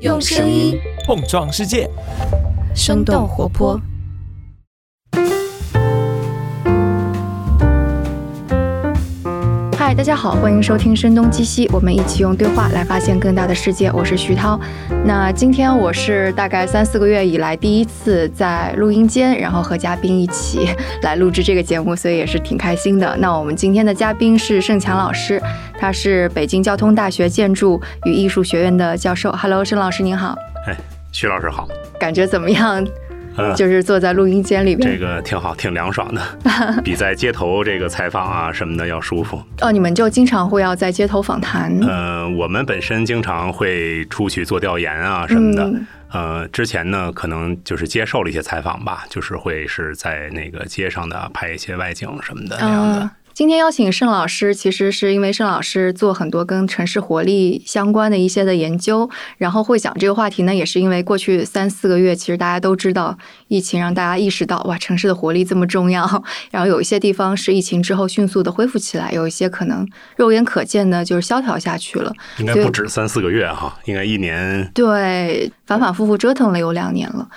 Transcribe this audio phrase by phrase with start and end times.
[0.00, 1.88] 用声音碰撞世界，
[2.74, 3.80] 生动活泼。
[9.86, 13.88] 嗨，大家好，欢迎收听《声东击西》，我们一起用对话来发现更大的世界。
[13.92, 14.60] 我是徐涛。
[15.04, 20.68] 那今天我是大概三四个月以来第一次在录音间，然后和嘉宾一起
[21.02, 23.16] 来录制这个节目，所以也是挺开心的。
[23.20, 25.40] 那我们今天的嘉宾是盛强老师，
[25.78, 29.30] 他是北京交通大学建筑与艺术学院的教授。
[29.30, 30.36] Hello，盛老师您好。
[30.66, 30.76] 哎，
[31.12, 31.68] 徐老师好。
[31.96, 32.84] 感觉怎么样？
[33.36, 36.22] 嗯，就是坐在录音间里边，这个挺好，挺凉爽的，
[36.82, 39.42] 比在街头这个采访啊什么的要舒服。
[39.60, 41.76] 哦，你们就经常会要在街头访谈？
[41.80, 45.72] 呃，我们本身经常会出去做调研啊什么的。
[46.12, 53.10] 呃，之前呢，可能就是接受了一些采访吧，就是会是在那个街上的拍一些外景什么的那样的。
[53.36, 63.18] 今天邀请盛老师，其实是因为盛老师做很多跟城市活力相关的一些的研究，然后会讲这个话题呢，也是因为过去三四个月，其实大家都知道
[63.48, 66.24] 疫情让大家意识到，哇，城市的活力这么重要。
[66.50, 72.10] 然后有一些地方是疫情之后迅速的恢复起来，有一些可能肉眼可见的就是萧条下去了。
[72.38, 74.66] 应该不止三四个月哈，应该一年。
[74.72, 77.28] 对，反反复复折腾了有两年了。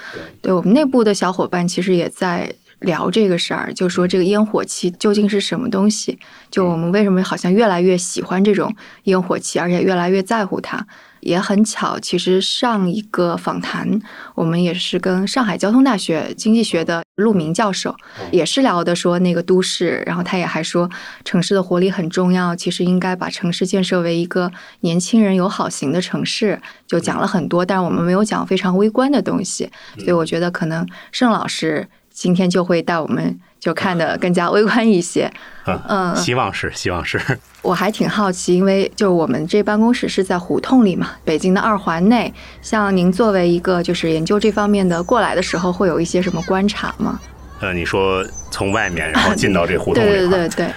[0.42, 2.50] 对我们内部的小伙伴，其实也在。
[2.80, 6.18] 聊这个事儿，就说这个烟火气究竟是什么东西？
[6.50, 10.86] 就我们为什么好像越来越喜欢这种烟火气，而且越来越在乎它？
[11.22, 14.00] 也很巧，其实上一个访谈，
[14.36, 17.94] 我们也是跟上海交通大学经济学的陆明教授，
[18.32, 20.90] 也是聊的说那个都市，然后他也还说
[21.26, 31.86] 城市的活力很重要，其实应该把城市建设为一个年轻人友好型的城市，就讲了很多，但是我们没有讲非常微观的东西，所以我觉得可能盛老师。
[32.20, 35.32] 今天就会带我们就看得更加微观一些，
[35.88, 37.18] 嗯，希望是，希望是。
[37.64, 42.34] 我还挺好奇，因为就我们这办公室是在胡同里嘛，北京的二环内。
[42.62, 47.18] 像您作为一个就是研究这方面的过来的时候，会有一些什么观察吗？
[47.62, 50.68] 呃，你说从外面然后进到这胡同里， 对对对对。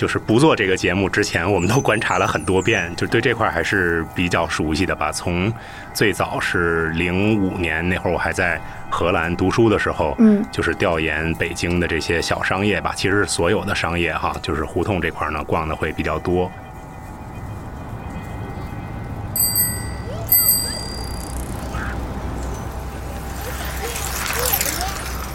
[0.00, 5.12] 就是不做这个节目之前，我们都观察了很多遍，就对这块还是比较熟悉的吧。
[5.12, 5.52] 从
[5.92, 8.58] 最早是零五年那会儿，我还在
[8.88, 12.94] 荷兰读书的时候，嗯，就是调研北京的这些小商业吧。
[12.96, 16.50] 其实是所有的商业哈，就是胡同这块呢，逛的会比较多。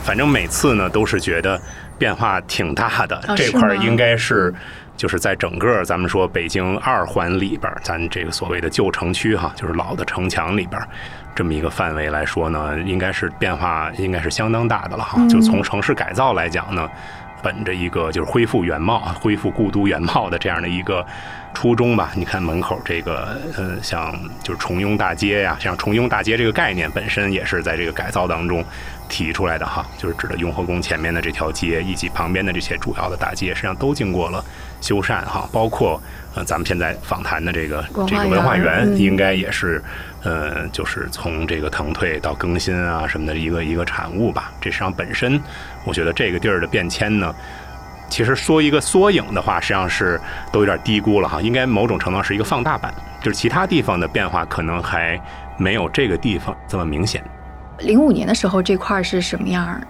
[0.04, 1.62] 反正每次呢，都是觉得。
[1.98, 4.54] 变化挺大的，这块儿应该是
[4.98, 10.82] 就是在整个咱们说北京二环里边，咱这个所谓的旧城区哈，就是老的城墙里边
[11.36, 15.26] 这么一个范围来说呢，应该是变化应该是相当大的了哈。
[15.28, 16.90] 就从城市改造来讲呢，
[17.44, 21.06] 本着一个就是恢复原貌、恢复故都原貌的这样的一个
[21.54, 22.12] 初衷吧。
[22.16, 28.64] 你看门口这个呃，像就是重雍大街呀，像重雍大街这个概念本身也是在这个改造当中。
[29.08, 34.44] 提出来的哈，就是指的雍和宫前面的这条街，以及旁边的这些主要的大街，实际上都经过了
[34.82, 35.48] 修缮哈。
[35.52, 36.02] 包括
[36.34, 39.82] 呃，咱们现在访谈的这个这个文化园，应该也是
[40.24, 44.52] 呃，就是从这个腾退到更新啊什么的一个一个产物吧。
[44.60, 45.42] 这实际上本身，
[45.86, 47.34] 我觉得这个地儿的变迁呢，
[48.10, 50.20] 其实说一个缩影的话，实际上是
[50.52, 51.42] 都有点低估了哈。
[51.42, 55.20] 应该某种程度上是一个放大版，就是其他地方的变化可能还
[55.58, 57.24] 没有这个地方这么明显。
[57.80, 59.82] 零五年的时候，这块是什么样？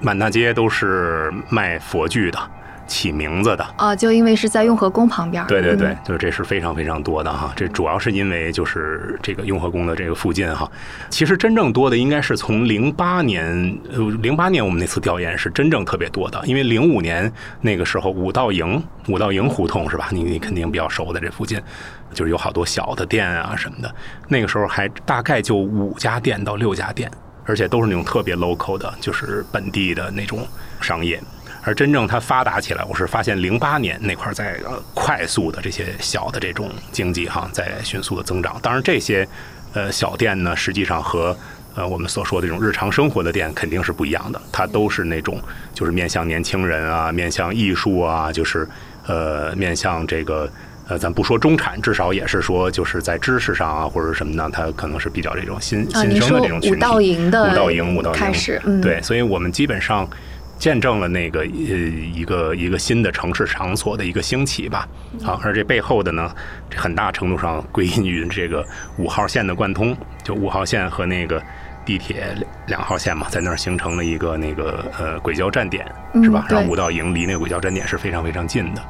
[0.00, 2.38] 满大街都是卖佛具的，
[2.86, 5.44] 起名字的啊，就因为是在雍和宫旁边。
[5.46, 7.52] 对对对，就是这是非常非常多的哈。
[7.54, 10.70] 这主要是因为就是这个雍和宫的这个附近哈。
[11.10, 17.30] 其实真正多的应该是从零八年，呃，零八年我们那次调研是真正特别多的，因为零五年
[17.60, 20.08] 那个时候五道营，五道营胡同是吧？
[20.10, 21.60] 你你肯定比较熟的这附近，
[22.14, 23.94] 就是有好多小的店啊什么的。
[24.28, 27.10] 那个时候还大概就五家店到六家店。
[27.50, 30.46] 而且都是那种特别 local 的，就是本地的那种
[30.80, 31.20] 商业。
[31.64, 34.56] 而真正它发达起来，我是发现零八年那块在
[34.94, 38.56] 快速的这些小的这种经济哈，在迅速的增长。
[38.62, 39.26] 当然，这些
[39.72, 41.36] 呃小店呢，实际上和
[41.74, 44.40] 呃我们所说的这种日常生活的店肯定是不一样的。
[44.52, 45.42] 它都是那种
[45.74, 48.66] 就是面向年轻人啊，面向艺术啊，就是
[49.08, 50.48] 呃面向这个。
[50.90, 56.76] 呃，咱不说中产，至少也是说，就是在知识上啊，或者什么呢，它可能是比较这种新新生的这种群体。
[56.76, 60.04] 五道营的五道营，五道营开始，对，所以我们基本上
[60.58, 64.88] 见证了那个呃一个一个新的城市场所的一个兴起吧。
[65.22, 66.28] 好，而这背后的呢，
[66.74, 68.66] 很大程度上归因于这个
[68.96, 71.40] 五号线的贯通，就五号线和那个
[71.84, 72.34] 地铁
[72.66, 75.86] 两号线嘛，在那儿形成了一个那个呃轨交站点，
[76.24, 76.46] 是吧？
[76.48, 78.82] 然后五道营离那个轨交站点是非常非常近的。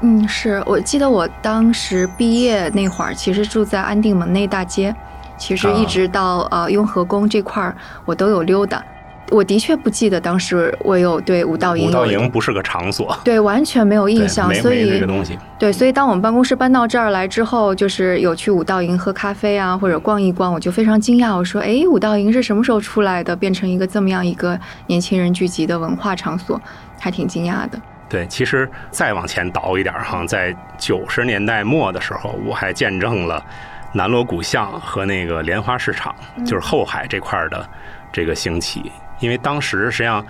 [0.00, 4.94] 嗯，是我记得我当时毕业那会儿，其实住在安定门内大街，
[5.36, 8.82] 其实一直到呃雍和宫这块儿，我都有溜达。
[9.30, 11.88] 我的确不记得当时我有对武道营。
[11.88, 14.54] 武道营不是个场所，对，完全没有印象。
[14.54, 21.36] 所以这个东西，对，所以当我们办公室搬到这儿来之后，就是有去武道营喝咖啡啊，或者逛一逛，我就非常惊讶。
[21.36, 23.36] 我说：“哎，武道营是什么时候出来的？
[23.36, 26.58] 变成一个这么样一个年轻人聚集的文化场所，
[26.98, 27.78] 还挺惊讶的。”
[28.08, 33.44] 对，其实再往前倒一点哈，在九十年代末的时候，我还见证了
[33.92, 36.14] 南锣鼓巷和那个莲花市场，
[36.46, 37.68] 就是后海这块的
[38.10, 38.90] 这个兴起。
[39.20, 40.24] 因为当时实际上，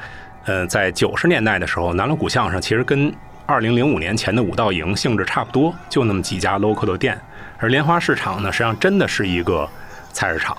[0.45, 3.13] 呃，在九十年代的时候，南锣鼓巷上其实跟
[3.47, 7.19] 二零零五年前的五道营性质差不多，就那么几家 local 的店。
[7.59, 9.69] 而莲花市场呢，实际上真的是一个
[10.13, 10.57] 菜市场，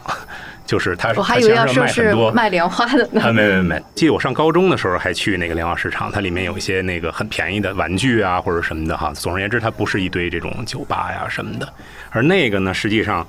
[0.69, 3.23] 就是他我还以为要说是卖莲花的呢。
[3.23, 9.11] 啊没没没，记得我上高中的时候还去那个莲花市场，它里面有一些那个很便宜的玩具啊或者什么的哈。
[9.15, 11.67] 总而言之，它不是一堆这种酒吧呀什么的。
[12.11, 13.25] 而那个呢，实际上。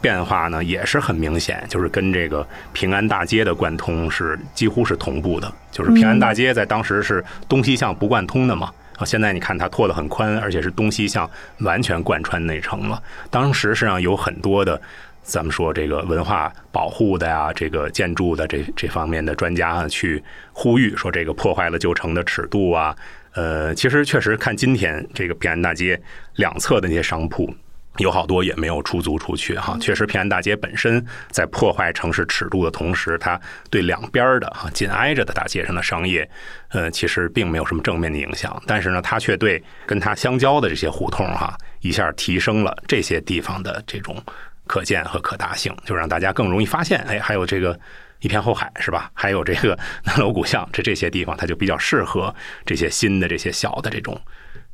[0.00, 5.52] 变化呢也是很明显，就是跟这个平安大街的贯通是几乎是同步的。
[5.72, 11.28] 就是平安大街在当时是东西向不贯通的嘛，啊，现在你看它拓得很宽，而且是东西向
[11.62, 13.02] 完全贯穿内城了。
[13.28, 14.80] 当时实际上有很多的，
[15.22, 20.22] 咱们说这个文化保护的呀，这个建筑的这这方面的专家啊去
[20.52, 22.94] 呼吁说，这个破坏了旧城的尺度啊。
[23.34, 26.00] 呃，其实确实看今天这个平安大街
[26.36, 27.52] 两侧的那些商铺。
[27.98, 33.38] 有好多也没有出租出去哈，确实平安大街本身在破坏城市尺度的同时，它
[33.68, 36.26] 对两边的哈紧挨着的大街上的商业，
[36.70, 38.62] 呃，其实并没有什么正面的影响。
[38.66, 44.16] 但是呢，它却对跟它相交的这些胡同哈，一下提升了这些地方的这种
[44.72, 47.78] 可见和可达性，就让大家更容易发现，哎，还有这个
[48.20, 49.10] 一片后海是吧？
[49.12, 52.34] 还有这个南锣鼓巷，这这些地方，它就比较适合
[52.64, 54.18] 这些新的这些小的这种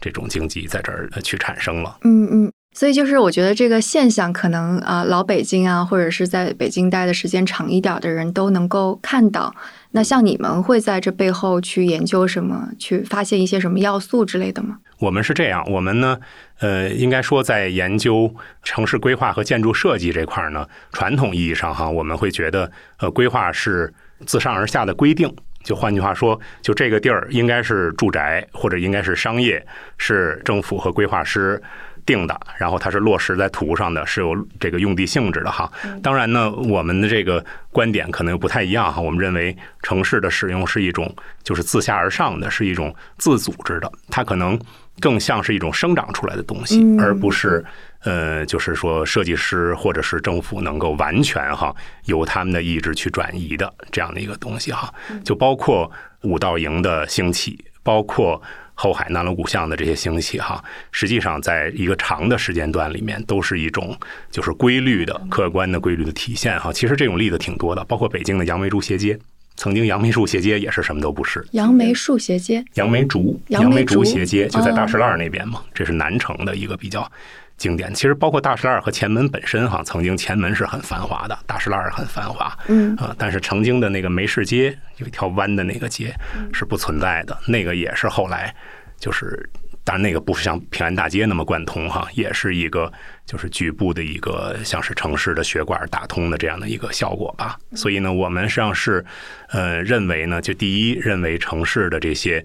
[0.01, 1.99] 这种经济在这儿去产生了。
[2.05, 2.53] 嗯嗯。
[2.77, 9.53] 所以就是我觉得这个现象可能啊，老北京啊，或者是在北京待的时间长一点的人都能够看到。
[9.91, 14.79] 那像你们会在这背后去研究什么，去发现一些什么要素之类的吗？
[14.99, 16.19] 我们是这样，我们呢，
[16.61, 23.93] 呃，应该说在研究城市规划和建筑设计这块儿呢，传统意义上哈，我们会觉得呃，规划是
[24.27, 25.33] 自上而下的规定。
[25.63, 29.65] 就换句话说，就这个地儿应该是住宅或者应该是商业，
[29.99, 31.63] 是政府和规划师。
[32.07, 35.71] 定的，然后它是落实在图上的，是有这个用地性质的哈。
[36.03, 38.99] 当然呢，我们的这个观点可能又不太一样哈。
[38.99, 44.59] 我们认为城市的使用是一种就是自下而上的，是一种自组织的，它可能
[45.01, 47.65] 更像是一种生长出来的东西，而不是
[48.01, 51.75] 呃，就是说设计师或者是政府能够完全哈
[52.05, 54.93] 由他们的意志去转移的这样的一个东西哈。
[55.25, 55.91] 就包括
[56.23, 58.41] 五道营的兴起，包括。
[58.81, 60.63] 后海南锣鼓巷的这些兴起，哈，
[60.93, 63.99] 实际上在一个长的时间段里面，都是一种
[64.31, 66.73] 就是规律的、客观的规律的体现，哈。
[66.73, 69.19] 其实这种例子挺多的，包括北京的杨梅竹斜街，
[69.59, 71.45] 曾经杨梅树斜街也是什么都不是。
[71.51, 77.11] 杨梅树斜街，杨梅竹，杨梅竹斜街就在大石栏那边嘛，这是南城的一个比较。
[77.57, 86.15] 经典其实包括大石栏和前门本身哈，曾经前门是很繁华的，大石栏很繁华，嗯啊，但是曾经的那个梅市街有一条弯的那个街
[86.53, 88.55] 是不存在的，那个也是后来
[88.97, 89.51] 就是，
[89.83, 92.93] 当然那个不是像平安大街那么贯通哈，也是一个
[93.29, 97.57] 就是局部的一个像是城市的血管打通的这样的一个效果吧。
[97.77, 99.05] 所以呢，我们实际上是
[99.51, 102.45] 呃认为呢，就第一认为城市的这些。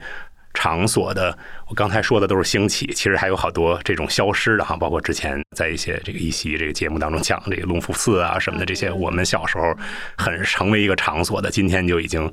[0.54, 9.76] 场所的，我刚才说的都是兴起，其实还有好多这种消失的哈，包括之前在一些这个一席这个节目当中讲这个隆福寺啊什么的这些，我们小时候
[10.18, 12.32] 很成为一个场所的，今天就已经。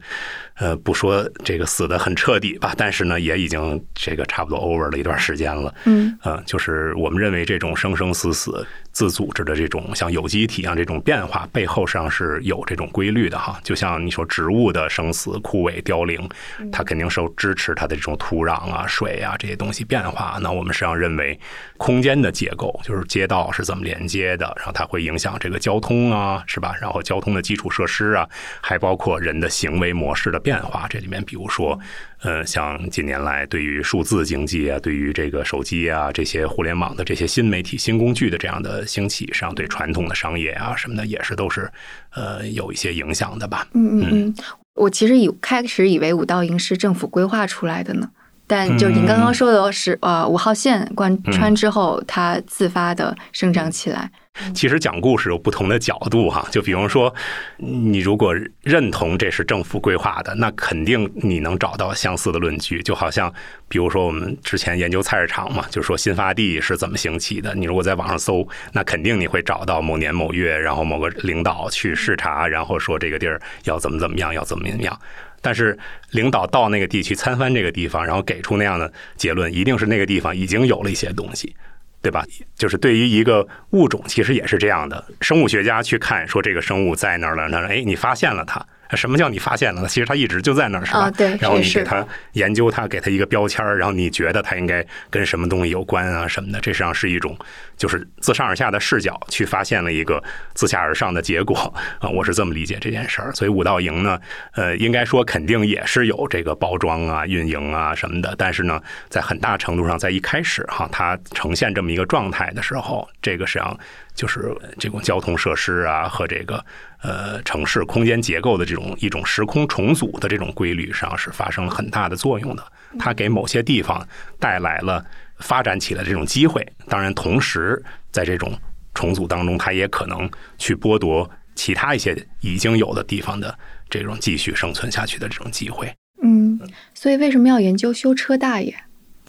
[0.56, 5.74] 呃，不说这个死的很彻底吧，但是呢，也已经这个差不多 over 了一段时间了。
[5.86, 13.58] 嗯，呃，就是我们认为这种生生死死、自组织的这种像有机体一样这种变化背后，实际上是有这种规律的哈。
[13.64, 16.28] 就像你说植物的生死、枯萎、凋零，
[16.70, 20.38] 它肯定受支持它的这种土壤啊、水啊这些东西变化。
[20.42, 21.40] 那我们实际上认为，
[21.78, 26.74] 空间的结构就是街道是怎么连接的，然后它会影响这个交通啊，是吧？
[26.78, 28.28] 然后交通的基础设施啊，
[28.60, 30.50] 还包括人的行为模式的变。
[30.50, 31.78] 变化，这里面比如说，
[32.22, 41.70] 呃，像近年来对于数字经济啊，对于这个手机啊这些互联网的这些新媒体、新工具的这样的兴起，实际上对传统的商业啊什么的也是都是
[42.10, 43.66] 呃有一些影响的吧。
[43.72, 44.34] 嗯嗯嗯，
[44.74, 48.10] 我其实以开始以为五道营是政府规划出来的呢。
[48.50, 54.10] 但就您刚刚说的是，呃，五号线贯穿之后，它自发的生长起来。
[54.54, 57.14] 其实讲故事有不同的角度哈，就比方说，
[57.58, 62.82] 你如果认同这是政府规划的，那肯定你能找到相似的论据。
[62.82, 63.32] 就好像，
[63.68, 67.54] 比如说我们之前研究菜市场嘛，就说新发地是怎么兴起的。
[67.54, 74.98] 你如果在网上搜，那肯定你会找到某年某月，然后某个领导去视察，然后说这个地儿要怎么怎么样，要怎么怎么样。
[75.40, 75.78] 但是
[76.10, 81.54] 领导到那个地区参观这个地方，然后给出那样的结论，一定是那个地方已经有了一些东西。
[82.02, 82.24] 对吧？
[82.56, 85.04] 就是对于一个物种，其实也是这样的。
[85.20, 88.66] 生物学家去看，说这个生物在那儿了，那哎，你发现了它。
[88.96, 89.88] 什么叫你发现了呢？
[89.88, 91.10] 其实它一直就在那儿，是吧？
[91.10, 91.36] 对。
[91.40, 96.60] 然后你给它研究它，给它一个标签然后你觉得它应该跟什么东西有关啊什么的？
[96.60, 97.36] 这实际上是一种，
[97.76, 100.22] 就是自上而下的视角去发现了一个
[100.54, 102.08] 自下而上的结果啊！
[102.08, 103.32] 我是这么理解这件事儿。
[103.32, 104.18] 所以五道营呢，
[104.52, 108.34] 呃，应该说肯定也是有这个包装啊、运营啊什么的。
[108.36, 113.78] 但是呢，在很大程度上，在一开始哈，它呈现这么一个状态的时候，这个实际上
[114.14, 116.64] 就是这种交通设施啊和这个。
[117.02, 122.62] 呃，城市空间结构的这种一种时空重组的这种规律，上是发生了很大的作用的。
[122.98, 124.06] 它给某些地方
[124.38, 125.04] 带来了
[125.38, 126.66] 发展起来这种机会。
[126.88, 128.52] 当然，同时在这种
[128.92, 130.28] 重组当中，它也可能
[130.58, 135.90] 去剥夺其他一些已经有的地方的这种继续生存下去的这种机会。
[136.22, 136.60] 嗯，
[136.92, 138.74] 所以为什么要研究修车大爷？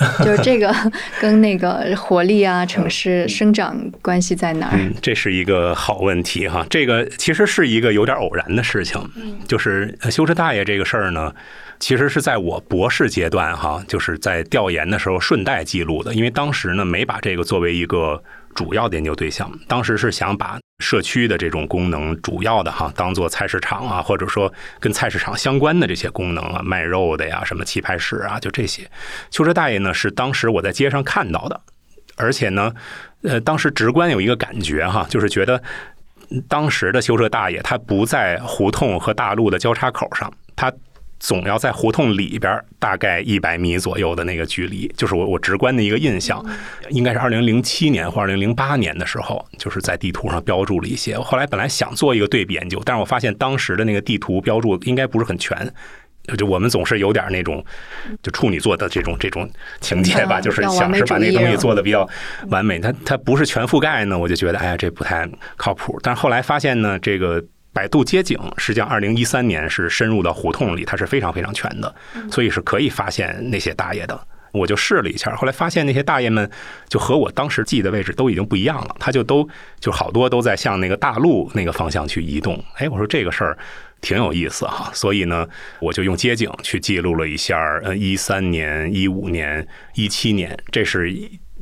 [0.25, 0.73] 就是这个
[1.19, 4.77] 跟那个活力啊、城市生长关系在哪儿？
[4.77, 6.65] 嗯，这是一个好问题哈。
[6.69, 9.01] 这个其实是一个有点偶然的事情。
[9.15, 11.33] 嗯，就是修车大爷这个事儿呢，
[11.79, 18.21] 其实是在我博士阶段哈，就是在调研的时候顺带记录的，因为当时呢没把这个作为一个。
[18.53, 28.89] 主要的研究对象，当时是想把社区的这种功能，主要的哈，当做菜市场啊，或者说跟菜市场相关的这些功能啊，卖肉的呀，什么棋牌室啊，就这些。
[29.29, 31.61] 修车大爷呢，是当时我在街上看到的，
[32.17, 32.73] 而且呢，
[33.21, 35.61] 呃，当时直观有一个感觉哈，就是觉得
[36.49, 40.73] 当时的修车大爷他不在胡同和大路的交叉口上，他。
[41.21, 46.43] 总要在胡同里边大概一百米左右的那个距离，就是我我直观的一个印象，
[46.89, 51.15] 应该是二零零七年或二零零八年的时候，就是在地图上标注了一些。
[51.19, 55.55] 后来本来想做一个对比研究，但是我发现当时的那个地图标注应该不是很全，
[56.35, 57.63] 就我们总是有点那种
[58.23, 59.47] 就处女座的这种这种
[59.79, 62.09] 情节吧，就是想是把那东西做的比较
[62.47, 65.99] 完美，它它不是全覆盖呢，我就觉得哎呀这不太靠谱。
[66.01, 67.43] 但是后来发现呢，这个。
[67.73, 71.95] 百度街景实际上，二零一三年是深入到胡同里，它是非常非常全的，
[72.29, 74.19] 所以是可以发现那些大爷的。
[74.53, 76.51] 我就试了一下，后来发现那些大爷们
[76.89, 79.47] 就和我当时记的位置都已经不一样了，他就都
[79.79, 82.61] 就好多都在向那个大路那个方向去移动。
[82.75, 83.57] 哎，我说这个事儿
[84.01, 85.47] 挺有意思哈，所以呢，
[85.79, 91.09] 我就用街景去记录了一下，呃，一三年、一五年、一七年，这是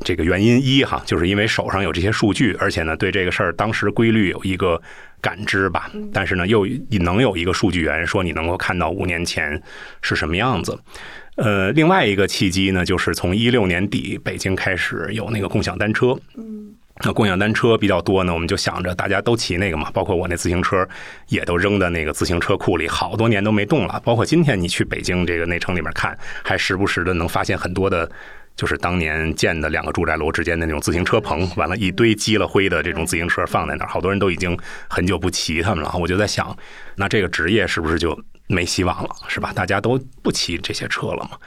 [0.04, 4.82] 这个原因一哈，就是因为手上有这些数据，而且呢，对这个事儿当时规律有一个。
[5.22, 6.66] 感知吧，但是呢，又
[7.02, 9.62] 能有一个数据源说你能够看到五年前
[10.02, 10.78] 是什么样子。
[11.36, 16.18] 呃，另外一个契机呢，就是从一六年底北京开始有那个共享单车。
[16.36, 16.74] 嗯，
[17.04, 20.86] 那共享单车比较多呢，我们就想着大家都骑那个嘛，包括我那自行车
[21.30, 24.02] 也都扔在那个自行车库里，好多年都没动了。
[24.04, 28.10] 包括今天你去北京这个内城里面看，还时不时的能发现很多的。
[28.60, 35.96] 就是当年建的两个住宅楼之间的那种自行车棚，完了，一堆积了灰的这种自行车放在那儿，好多人都已经很久不骑他们了。
[35.98, 36.54] 我就在想，
[36.96, 39.54] 那这个职业是不是就没希望了，是吧？
[39.54, 41.38] 大家都不骑这些车了嘛？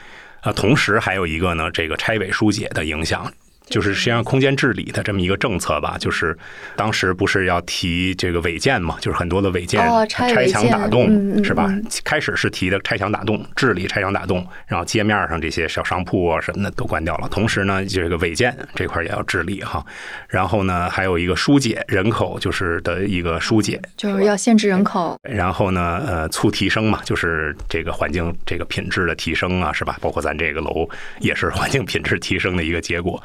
[0.41, 3.31] 啊，同时还有一个呢，这个拆尾疏解的影响。
[3.73, 6.37] 就是实际上空间治理的这么一个政策吧，就是
[6.75, 11.67] 当时不是要提这个违建嘛，就是很多的违建拆墙打洞是吧？
[12.03, 17.27] 开始是提的拆墙打洞，治理拆墙打洞，然后街面上这些小商铺啊什么的都关掉了。
[17.29, 19.83] 同时呢，这个违建这块也要治理哈。
[20.29, 25.17] 然后呢，还有一个疏解人口，就是的一个疏解，就是要限制人口。
[25.23, 29.97] 然后呢，呃，促提升嘛，就是这个环境这个品质的提升啊，是吧？
[29.99, 30.87] 包括咱这个楼
[31.21, 33.21] 也是环境品质提升的一个结果。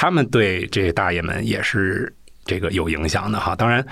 [0.00, 2.14] 他们对这些大爷们也是
[2.44, 3.56] 这个有影响的哈。
[3.56, 3.84] 当然，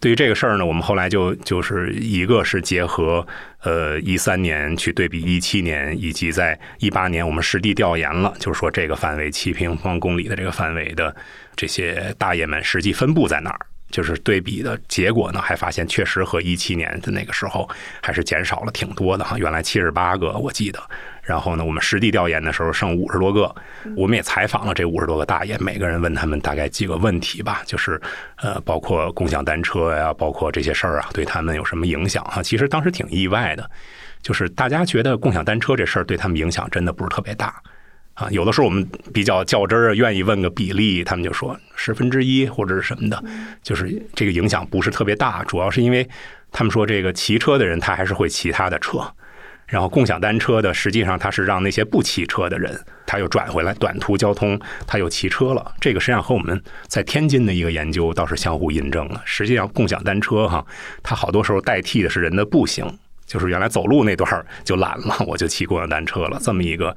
[0.00, 3.24] 对于这个事儿呢，我们后来就就是一个是结合
[3.62, 11.14] 呃一三年去对比一七年，以及在一八年我们实地调研了，就是说这个范围七平方公里的这个范围的
[11.54, 13.60] 这些大爷们实际分布在哪儿，
[13.92, 17.70] 就是对比的结果呢，还发现确实和一七年的那个时候
[18.02, 19.38] 还是减少了挺多的哈。
[19.38, 20.82] 原来七十八个，我记得。
[21.22, 23.54] 然后呢，我们实地调研的时候剩五十多个，
[23.96, 28.00] 我们也采访了这五十多个大爷，每个人问他们大概几个问题吧，就是
[28.42, 32.42] 呃，包括共享单车呀，包括这些事儿啊，对他们有什么影响啊？
[32.42, 33.70] 其实当时挺意外的，
[34.20, 37.54] 就是大家觉得共享单车这事儿对他们影响真的不是特别大，
[38.14, 43.22] 啊，有的时候我们比较较真儿，愿意问个比例，他们就说十分之一或者是什么的，
[43.62, 45.44] 就是这个影响不是特别大。
[45.44, 46.08] 主要是因为
[46.50, 48.98] 他们说这个骑车的人他还是会骑他的车，
[49.72, 55.72] 然后共享单车的实际上它是让那些不骑车的人他又转回来短途交通他又骑车了。
[55.80, 59.22] 这个实际上和我们在天津的一个研究倒是相互印证了。
[59.24, 60.62] 实际上共享单车哈，
[61.02, 62.98] 它好多时候代替的是人的步行。
[63.24, 66.38] 就是原来走路那段就懒了，我就骑共享单车了。
[66.42, 66.94] 这么一个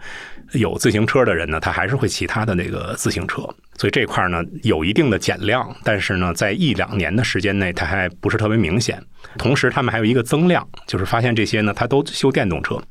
[0.54, 3.42] 有自行车的人呢，他还是会骑他的那个自行车。
[3.78, 9.02] 所以这块呢有一定的减量，但是呢，在一两年的时间内，它还不是特别明显。
[9.38, 12.82] 同时，他们还有一个增量，就是发现这些呢，他都修电动车，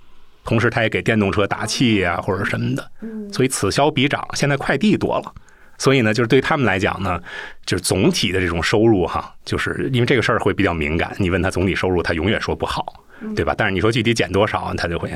[0.44, 2.90] 同时他也给电动车打气呀或者什么的。
[3.32, 5.32] 所以此消彼长，现在快递多了。
[5.78, 7.20] 所以呢，就是对他们来讲呢，
[7.66, 11.14] 就是总体的这种收入哈，就是因为这个事儿会比较敏感。
[11.18, 13.03] 你问他总体收入，他永远说不好。
[13.34, 13.54] 对吧？
[13.56, 15.10] 但是你说具体减多少，他就会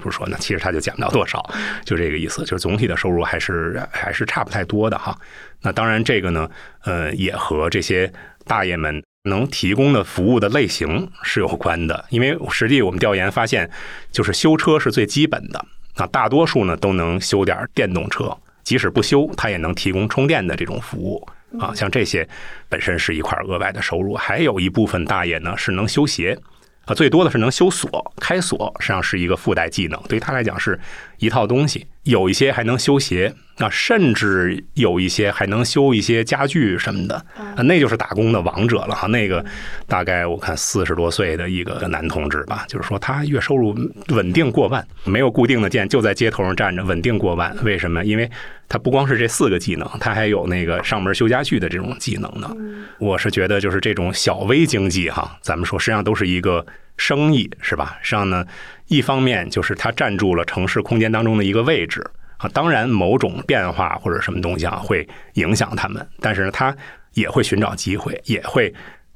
[0.00, 1.42] 不是说呢，其实他就减不了多少，
[1.84, 2.42] 就这个意思。
[2.44, 5.16] 就是总体的收入还是还是差不太多的哈。
[5.62, 6.50] 那当然，这个呢，
[6.84, 8.12] 呃，也和这些
[8.44, 12.04] 大爷们能提供的服务的类型是有关的。
[12.10, 13.70] 因为实际我们调研发现，
[14.12, 15.64] 就是修车是最基本的，
[15.96, 21.26] 那大多数呢都能修点电动车，即使不修，他也能提供充电的这种服务
[21.58, 21.72] 啊。
[21.74, 22.28] 像这些
[22.68, 26.38] 本身是一块额外的收入，还有一部分大爷呢是能修鞋。
[26.86, 30.78] 啊，最多的是能修锁、开锁，实际上是一个附带技能，对于他来讲是
[31.18, 31.86] 一套东西。
[32.04, 39.06] 有一些还能修鞋，啊甚至有一些还能修一些家具什么的，啊，那就是打工的王者了哈。
[39.06, 39.44] 那个
[39.86, 43.74] 大概我看四十多岁的一个男同志吧，就是说他月收入
[44.08, 47.56] 稳定过万，没有固定的店，就在街头上站着，稳定过万。
[47.62, 48.04] 为什么？
[48.04, 48.30] 因为
[48.68, 52.54] 他不光是这四个技能，他还有那个上门修家具的这种技能呢。
[52.98, 56.64] 我是觉得就是这种小微经济哈，咱们说实际上都是一个
[56.96, 57.98] 生意，是吧？
[58.02, 58.46] 实际上呢。
[58.88, 62.04] 一方面就是它占住了城市空间当中的一个位置
[62.36, 66.76] 啊，当然某种变化或者什么东西啊会影响他们，但是呢，它
[67.14, 68.72] 也会寻找机会，也会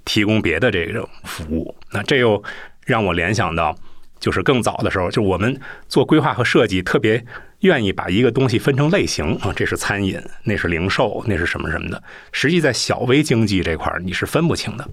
[0.07, 1.77] 提供别的这种服务。
[1.93, 2.43] 那这又
[2.87, 3.77] 让我联想到，
[4.19, 7.23] 就是更早的时候，就我们做规划和设计，特别
[7.61, 12.03] 愿意把一个东西分成类型啊，这是餐饮，那是零售，那是什么什么的。
[12.33, 14.89] 实际在小微经济这块儿，你是分不清的。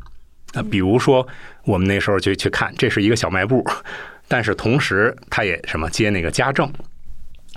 [0.55, 1.27] 那比如说，
[1.65, 3.63] 我们那时候就去看，这是一个小卖部。
[4.27, 6.67] 但是同时，他也什么接那个家政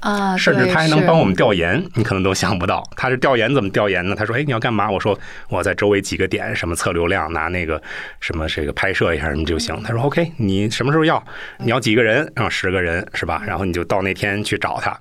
[0.01, 2.85] 啊，甚至他还能帮我们调研，你可能都想不到。
[2.95, 4.15] 他是调研怎么调研呢？
[4.15, 5.19] 他说：“哎，你要干嘛？”我说
[5.49, 7.83] ：“我在周围几个点，什么测流量，拿那个
[8.21, 11.25] 什么这个拍摄一下什么就行。”他说：“OK，你什么时候要？
[11.59, 12.31] 你要几个人？
[12.37, 13.43] 啊，十个人是吧？
[13.47, 14.95] 然后你就到那天去找他。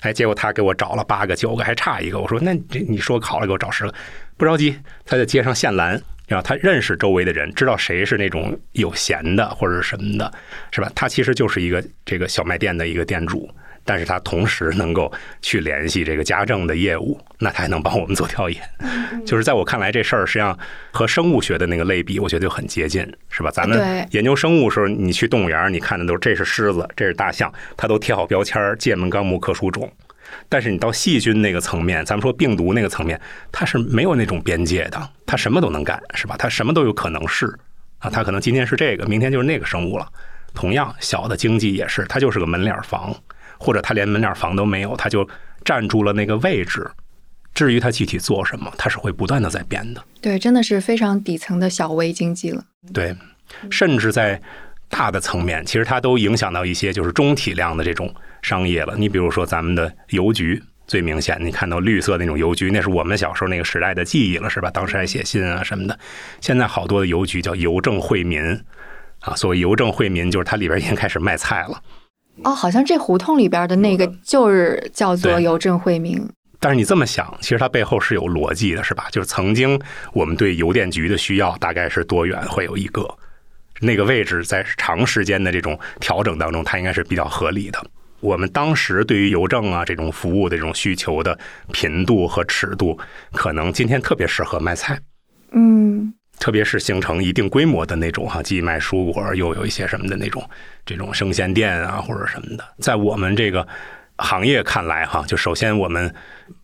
[0.00, 2.18] 哎，结果他给我找了八个、九个，还差一个。
[2.18, 3.94] 我说：“那这你说好了，给我找十个，
[4.36, 5.98] 不着急。”他就接上线缆。
[6.32, 10.32] 然后他认识周围的人，知道谁是那种有闲的或者什么的，
[10.70, 10.90] 是吧？
[10.94, 18.62] 他其实就是一个这个小卖店的一个店主，但是他同时能够去联系这个家政的业务，那他还能帮我们做调研。
[19.26, 20.58] 就是在我看来，这事儿实际上
[20.90, 23.50] 和生物学的那个类比，我觉得就很接近，是吧？
[23.50, 29.92] 咱们研究生物时候，你去动物园，你看的都是这是狮子，这是大象，它都贴好标签儿，界门纲目科属种。
[30.48, 36.36] 但是你到细菌那个层面，咱们说病毒那个层面，它是没有那种边界的，它什么都能干，是吧？
[36.38, 37.46] 它什么都有可能是
[37.98, 40.06] 啊，它可能今天是这个，明天就是那个生物了。
[40.54, 43.14] 同样，小的经济也是，它就是个门脸房，
[43.58, 45.26] 或者它连门脸房都没有，它就
[45.64, 46.90] 占住了那个位置。
[47.54, 50.02] 至于它具体做什么，它是会不断的在变的。
[50.20, 52.64] 对，真的是非常底层的小微经济了。
[52.92, 53.14] 对，
[53.70, 54.40] 甚至在
[54.88, 58.12] 大的层面，其实它都影响到一些就是中体量的这种。
[58.42, 64.70] 商业了，你比如说咱们的邮局最明显，你看到绿色那种邮局，那是我们小时候那个时代的记忆了，是吧？
[64.70, 65.98] 当时还写信啊什么的。
[66.40, 68.42] 现在好多的邮局叫邮政惠民
[69.20, 71.80] 啊，所谓邮政惠民，就是它里边已经开始卖菜了。
[72.42, 76.20] 哦，好像这胡同里边的那个就是叫做邮政惠民。
[76.58, 79.06] 但是你这么想，其实它背后是有逻辑的，是吧？
[79.10, 79.80] 就是曾经
[80.12, 83.08] 我们对邮电局的需要大概是多远会有一个
[83.80, 87.84] 那个位置，在长时间的这种调整当中，它应该是比较合理的。
[88.22, 91.36] 我们当时对于邮政啊这种服务的这种需求的
[91.72, 92.96] 频度和尺度，
[93.32, 94.96] 可能今天特别适合卖菜，
[95.50, 100.48] 嗯，特别是形成一定规模的那种哈，既卖蔬果又有一些什么的那种
[100.86, 103.66] 这种生鲜店啊或者什么的，在我们这个
[104.18, 106.14] 行业看来哈，就首先我们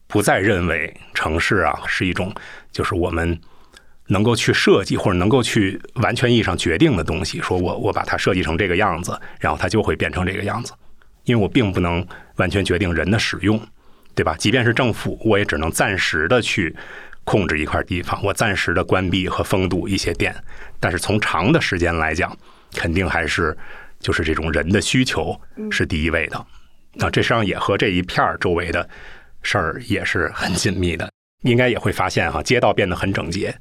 [0.07, 2.33] 不再认为城市啊是一种
[2.71, 3.37] 就是我们
[4.07, 10.73] 能够去设计或者能够去完全意义上决定的东西，说我我把它设计成这个样子，然后它就会变成这个样子。
[11.29, 12.05] 因为我并不能
[12.37, 13.61] 完全决定人的使用，
[14.15, 14.35] 对吧？
[14.39, 16.75] 即便是政府，我也只能暂时的去
[17.25, 20.35] 控制一块地方，我暂时的关闭和封堵一些店。
[20.81, 22.35] 但是从长的时间来讲，
[22.75, 23.57] 肯定还是
[24.01, 25.39] 就是这种人的需求
[25.71, 26.47] 是第一位的。
[26.95, 28.89] 那，这实际上也和这一片儿周围的
[29.43, 31.09] 事儿也是很紧密的。
[31.43, 33.55] 应该也会发现哈，街道变得很整洁，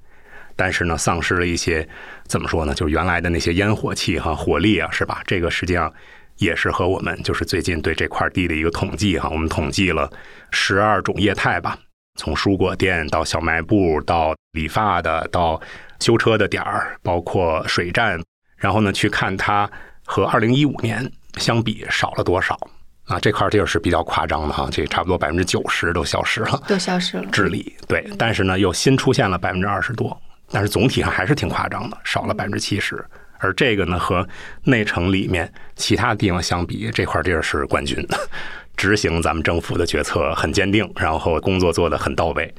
[0.56, 1.88] 但是呢，丧失了一些
[2.26, 2.74] 怎么说呢？
[2.74, 5.22] 就是原来的那些烟火气哈、活力啊，是吧？
[5.28, 5.94] 这个实际上
[6.38, 10.10] 也是和我们就是最近对这块地的一个统计哈，我们统计了
[10.52, 11.78] 十二种业态吧，
[12.16, 15.60] 从蔬果店到小卖部到理发的到
[16.00, 18.22] 修车的点儿，包括水站，
[18.56, 19.70] 然后呢去看它
[20.06, 22.58] 和二零一五年相比少了多少。
[23.06, 27.26] 啊，这块地儿是比较夸张的哈，这差不多百分之九十都消失了，都消失了。
[27.32, 30.22] 治理对，但是呢，又新出现了百分之二十多，
[30.52, 33.02] 但是总体上还是挺夸张的，少了百分之七十。
[33.40, 34.28] 而这个呢，和
[34.64, 38.06] 内城里面其他地方相比，这块地儿是冠军，
[38.76, 42.54] 执行咱们政府的决策很坚定，然后工作做得很到位，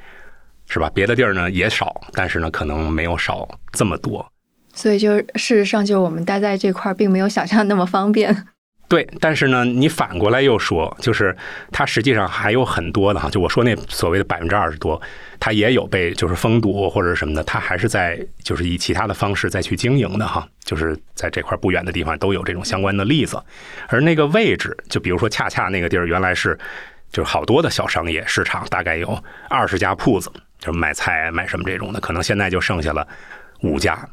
[0.68, 0.90] 是吧？
[0.94, 4.30] 别的地儿呢也少，但是呢，可能没有少这么多。
[4.74, 8.46] 所以，就事实上，就我们待在这块儿，并没有想象那么方便。
[8.88, 11.36] 对，但是呢，你反过来又说，就是
[11.70, 14.98] 它实际上还有很多的哈，就我说那所谓的百分之二十多，
[15.38, 23.38] 它也有被就是封堵或者什么的，它还是在就是以其他的方式再去经营的哈，就是在这块不远的地方都有这种相关的例子。
[23.88, 26.58] 而那个位置，就比如说恰恰那个地儿原来是
[27.12, 33.06] 就是好多的小商业市场，大概有二十家铺子，就是买菜买什么这种的，可能现在就剩下了
[33.60, 34.08] 五家。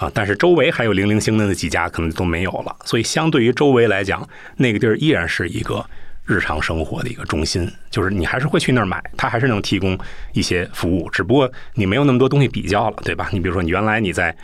[0.00, 5.84] 啊，但是周围还有零零星的那几家可能都没有了，所以相对于周围来讲，那个地儿依然是一个
[6.24, 9.98] 日常生活的一个中心，就是你还是会去那儿买，它还是能提供
[10.32, 13.28] 一些服务，只不过你没有那么多东西比较了，对吧？
[13.30, 14.34] 你比如说，你原来你在。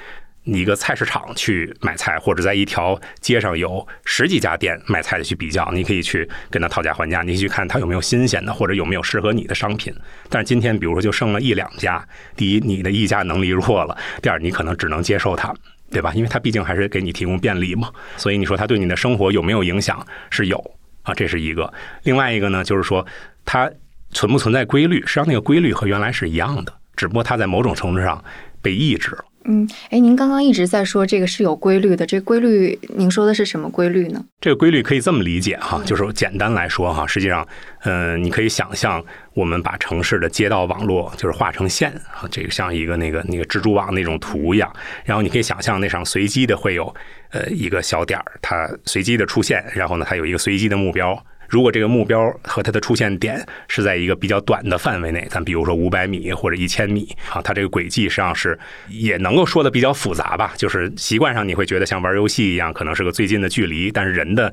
[0.48, 9.92] 你一个菜市场去买菜，或者在一条街上有十几家店卖菜的去比较，你可以去跟他讨价还价，你去看他有没有新鲜的，或者有没有适合你的商品。
[10.30, 12.06] 但是今天，比如说就剩了一两家，
[12.36, 15.52] 第一，你的议价能力弱了；第二，你可能只能接受它，
[15.90, 16.12] 对吧？
[16.14, 17.90] 因为它毕竟还是给你提供便利嘛。
[18.16, 20.06] 所以你说它对你的生活有没有影响？
[20.30, 20.58] 是有
[21.02, 21.72] 啊，这是一个。
[22.04, 23.04] 另外一个呢，就是说
[23.44, 23.68] 它
[24.12, 25.00] 存不存在规律？
[25.00, 28.22] 实际上，那个规律和原来是一样的，只不过它在某种程度上
[28.62, 29.24] 被抑制了。
[29.48, 34.24] 嗯，哎，您刚刚一直在说这个是有规律的，这规律您说的是什么规律呢？
[34.40, 37.46] 这个规律可以这么理解哈，就是简单来说哈，实际上，
[37.84, 39.02] 嗯，你可以想象
[39.34, 44.72] 我们把城市的街道网络就是画成线啊，这个像一个那个那个蜘蛛网那种图一样，
[45.04, 46.92] 然后你可以想象那上随机的会有
[47.30, 51.16] 呃一个小点儿，它随机的出现，然后呢，它有一个随机的目标。
[51.48, 60.54] 如果这个目标和它的出现点是在一个比较短的范围内，咱比如说五百米或者一千米啊，它这个轨迹实际上是也能够说的比较复杂吧。
[60.56, 64.52] 就是习惯上你会觉得像玩游戏一样，可能是个最近的距离，但是人的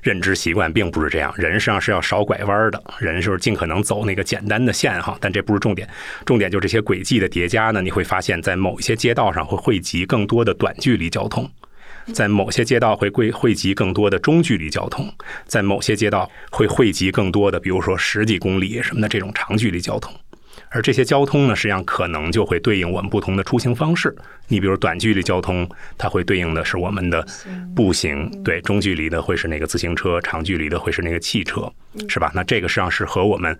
[0.00, 5.16] 认知习惯并不是这样，人实际上是要少拐弯的，人是尽可能走那个简单的线哈。
[5.20, 5.88] 但这不是重点，
[6.26, 11.48] 重点就这些轨迹的叠加呢，你会发现在某一些街道上会汇集更多的短距离交通。
[12.12, 15.12] 在某些街道会汇汇集更多的中距离交通，
[15.46, 20.12] 在某些街道会汇集更多的，比如说十几公里什么的这种长距离交通，
[20.68, 24.14] 而这些交通呢，实际上可能就会对应我们不同的出行方式。
[24.48, 27.24] 你比如短距离交通，它会对应的是我们的
[27.74, 31.70] 步行；对中距离的会是那个自行车，长距离的会是那个汽车，
[32.08, 32.32] 是吧？
[32.34, 33.56] 那这个实际上是和我们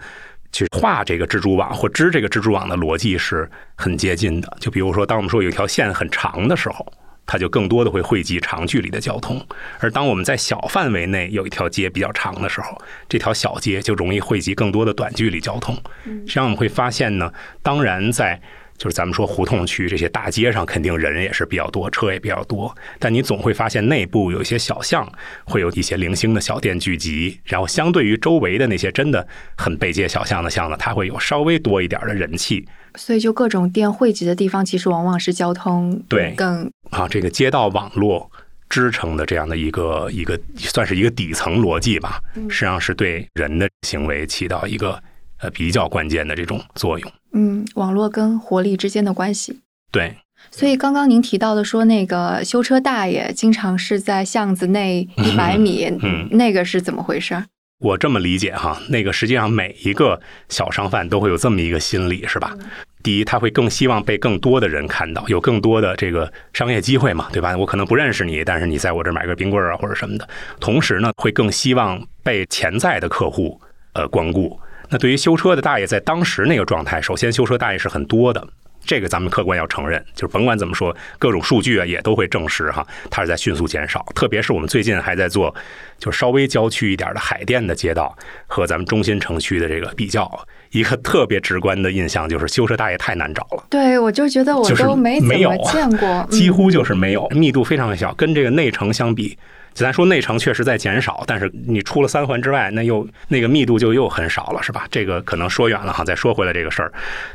[0.53, 4.57] 去画这个蜘蛛网或织这个蜘蛛网的逻辑是很接近的。
[4.61, 6.93] 就比如说，当我们说有一条线很长的时候。
[7.27, 9.41] 它就更多的会汇集长距离的交通，
[9.79, 15.75] 而当我们在小范围内有一条街比较长的时候，这条小街就容易汇集更多的短距离交通。
[16.05, 17.33] 实际上我们会发现呢，
[17.63, 18.41] 当然在
[18.77, 25.11] 就是咱们说胡同区这些大街上，肯定人也是比较多，车也比较多，但你总会发现内部有一些小巷
[25.45, 32.67] 会有一些零星的小店聚集，然后相对于周围的那些真的很背街小巷的巷子，它会有稍微多一点的人气。
[32.97, 38.31] 所以，就各种店汇集的地方，其实往往是交通对更啊，这个街道网络
[38.69, 42.21] 支撑的这样的一个一个，算是一个底层逻辑吧。
[42.49, 45.01] 实际上是对人的行为起到一个
[45.41, 47.13] 呃比较关键的这种作用。
[47.33, 49.61] 嗯，网络跟活力之间的关系。
[49.91, 50.17] 对。
[50.51, 57.45] 所以刚刚您提到的说，那个修车大爷经常是在巷子内 一百米，嗯，那个是怎么回事？
[57.83, 60.19] 我这么理解哈，那个实际上每一个
[60.49, 62.57] 小商贩都会有这么一个心理，是吧？
[63.03, 67.57] 第一，他会更希望被更多的人看到，有更多的这个商业机会嘛，对吧？
[67.57, 70.29] 我可能不认识你，但是你在我这儿买个冰棍儿啊或者什么的。
[70.61, 73.61] 同时呢，会更希望被潜在的客户
[73.95, 74.57] 呃光顾。
[74.89, 78.47] 那对于修车的大爷，在当时那个状态，首先修车大爷是很多的。
[78.85, 84.05] 这个咱们客观要承认，就是甭管怎么说，各种数据啊也都会证实哈，它是在迅速减少。
[84.15, 85.55] 特别是我们最近还在做，
[85.99, 88.17] 就稍微郊区一点的海淀的街道
[88.47, 90.31] 和咱们中心城区的这个比较，
[90.71, 93.65] 一个特别直观的印象就是修车大爷太难找了。
[93.71, 99.39] 对，我就觉得我都没怎么见过， 几乎就是没有，密度非常小，跟这个内城相比，
[99.73, 104.87] 咱说内城确实在减少，但是你出了三环之外，那又那个密度就又很少了，是吧？
[104.91, 106.05] 这个可能说远了哈。
[106.05, 106.93] 再说回来这个事儿，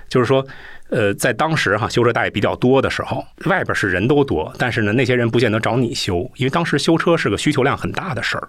[0.09, 0.45] 就是说，
[0.89, 8.47] 呃，在当时哈修车大爷比较多的时候，外边是人都多，但是呢，那些人不见得找你修，因为当时修车是个需求量很大的事儿，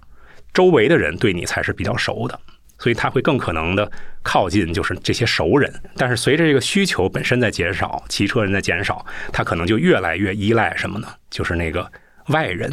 [0.54, 2.38] 周围的人对你才是比较熟的，
[2.78, 3.90] 所以他会更可能的
[4.22, 5.72] 靠近就是这些熟人。
[5.96, 11.08] 但是随着这个需求本身在减少，骑车人在减少，他可能就越来越依赖什么呢？
[11.30, 11.90] 就是那个。
[12.28, 12.70] 外人，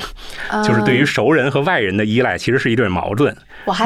[0.63, 3.35] 就是对于熟人和外人的依赖，其实是一对矛盾。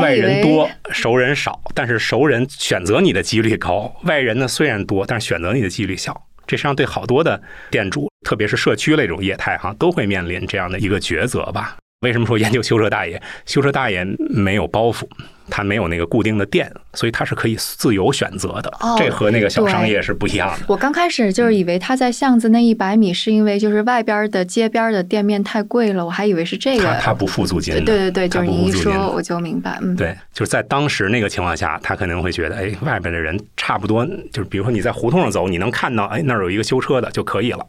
[0.02, 3.94] 外人多，熟人少，但是熟人选择你的几率高。
[4.04, 6.14] 外人呢虽然多，但是选择你的几率小。
[6.46, 11.78] 这实际上对好多的店主，特别是社区那种业态哈，都会面临这样的一个抉择吧。
[12.02, 13.22] 为什么说研究修车大爷？
[13.46, 15.04] 修车大爷没有包袱。
[15.50, 18.72] 他没有那个固定的店，所以它是可以自由选择的。
[18.98, 20.66] 这和那个小商业是不一样的。
[20.68, 26.94] 我刚开始就是以为他在巷子那一百米是因为就是外边的街边的店面太贵了，我还以为是这个。
[27.02, 27.74] 他不付租金。
[27.84, 29.78] 对对对，就是你一说我就明白。
[29.82, 37.66] 嗯，对，就是在当时那个情况下，他可能会觉得，哎，外边的人差不多，就是比如说你在胡同上走，你能看到，哎，那儿有一个修车的就可以了。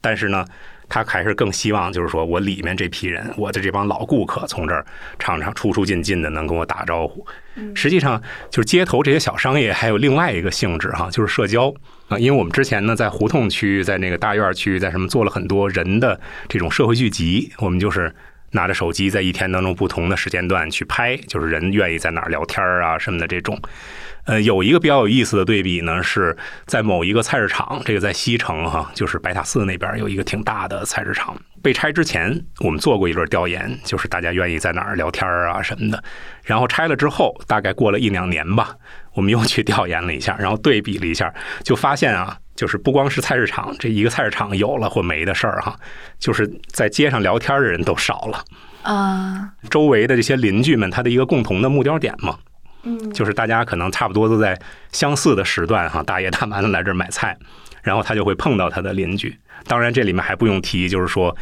[0.00, 0.44] 但是呢。
[0.94, 4.86] 他还是更希望，就是说我里面这批人，我的这帮老顾客，从这儿
[5.18, 7.26] 常常出出进进的，能跟我打招呼。
[7.74, 11.74] 实际上，就是街头这些小商业还有另外一个性质哈，就是社交
[12.06, 12.16] 啊。
[12.16, 18.14] 因为我们之前呢，在胡同区域，在那个大院区域，在什么做了很多人的这种社会聚集，我们就是
[18.52, 23.60] 拿着手机在一天当中不同的时间段去拍，就是人愿意在哪儿聊天啊什么的这种。
[24.24, 31.36] 呃，有一个比较有意思的对比呢，是在某一个菜市场，这个在西城哈，就是白塔寺那边有一个挺大的菜市场。
[31.62, 36.02] 被拆之前，我们做过一轮调研，就是大家愿意在哪儿聊天啊什么的。
[36.42, 38.74] 然后拆了之后，大概过了一两年吧，
[39.14, 41.32] 我们又去调研了一下，然后对比了一下，
[41.62, 45.74] 就发现啊，就是不光是菜市场这一个菜市场有了或没的事儿哈，
[46.18, 48.44] 就是在街上聊天的人都少了
[48.82, 49.50] 啊。
[49.70, 52.38] 周围的这些邻居们，他的一个共同的目标点嘛。
[52.84, 54.58] 嗯，就是大家可能差不多都在
[54.92, 57.36] 相似的时段哈，大爷大妈的来这儿买菜，
[57.82, 59.36] 然后他就会碰到他的邻居。
[59.66, 61.34] 当然，这里面还不用提，就是说，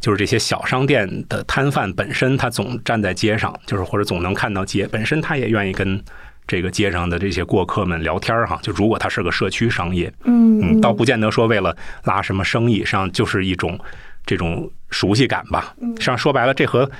[0.00, 6.02] 就是这些小商店的摊贩本身，他总站在街上，就是或者总能看到街，本身他也愿意跟
[6.46, 8.58] 这个街上的这些过客们聊天哈。
[8.62, 13.78] 就如果他是个社区商业，嗯，倒不见得说为了拉什么生意，上就是一种
[14.24, 15.74] 这种熟悉感吧。
[15.80, 16.90] 实际上说白了，这和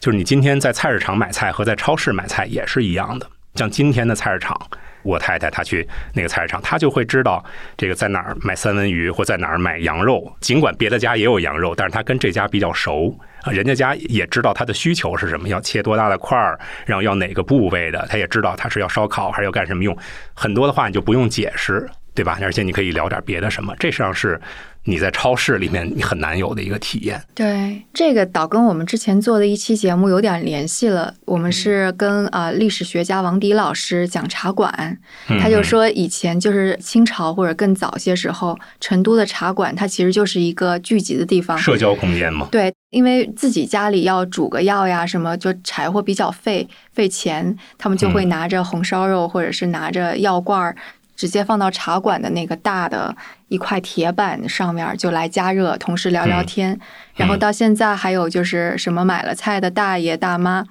[0.00, 3.30] 就是你今天在菜市场买菜和在超市买菜也是一样的。
[3.54, 4.58] 像今天的菜市场，
[5.02, 7.44] 我太太她去那个菜市场，她就会知道
[7.76, 10.34] 这个在哪儿买三文鱼或在哪儿买羊肉。
[10.40, 19.96] 尽管别的家也有羊肉，但是她跟这家比较熟啊，人家家也知道她的需求是什么，要切多大的块儿，然后要哪个部位的，她也知道她是要烧烤还是要干什么用。
[20.34, 22.38] 很多的话你就不用解释，对吧？
[22.42, 24.40] 而且你可以聊点别的什么，这实际上是。
[24.84, 27.22] 你在超市里面你很难有的一个体验。
[27.34, 31.14] 对，这个倒跟我们之前做的一期节目有点联系了。
[31.24, 34.98] 我们是跟啊历史学家王迪老师讲茶馆，
[35.40, 42.48] 他就说以前就是清朝或者更早些时候，成都的茶馆它其实就是一个聚集的地方，社交空间嘛。
[42.50, 50.76] 对，因为自己家里要煮个药呀什么，就柴火比较费费钱，他们就会拿着红烧肉或者是拿着药罐儿。
[51.16, 53.14] 直接放到茶馆的那个大的
[53.48, 56.78] 一块铁板上面就来加热，同时聊聊天。
[57.14, 60.64] 然后到现在还有就是什么买了菜的大爷大妈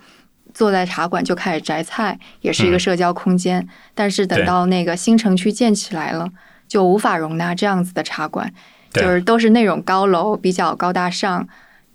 [0.54, 3.68] 坐在茶馆就开始摘菜，也是一个社交空间。
[3.96, 6.30] 但是等到那个新城区建起来了，
[6.68, 8.54] 就无法容纳这样子的茶馆，
[8.92, 11.48] 就是都是那种高楼比较高大上，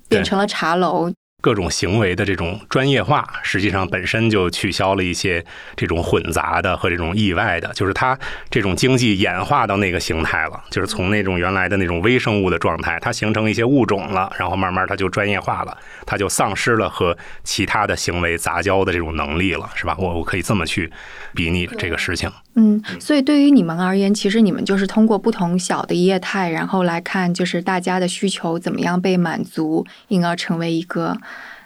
[0.08, 1.12] 变成了茶楼。
[1.40, 5.44] 各种行为的这种专业化，实际上本身就取消了一些
[5.76, 8.18] 这种混杂的和这种意外的，就是它
[8.50, 19.94] 这种经济演化到那个形态了，就是从那种原来的那种微生物的状态，它形成一些物种了，然后慢慢它就专业化了，它就丧失了和其他的行为杂交的这种能力了，是吧？
[19.96, 20.90] 我我可以这么去
[21.36, 22.28] 比拟这个事情。
[22.56, 31.16] 嗯，所以对于你们而言，其实你们就是通过不同小的业态，然后来看就是大家的需求怎么样被满足，因而成为一个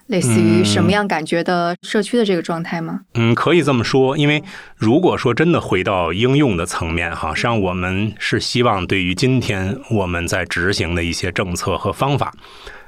[0.06, 3.00] 类似于什么样感觉的社区的这个状态吗？
[3.14, 4.16] 嗯，可以这么说。
[4.16, 4.42] 因为
[4.76, 12.32] 如果说真的回到应用的层面哈，实际上我们是希望对于今天我们在执行的一些政策和方法。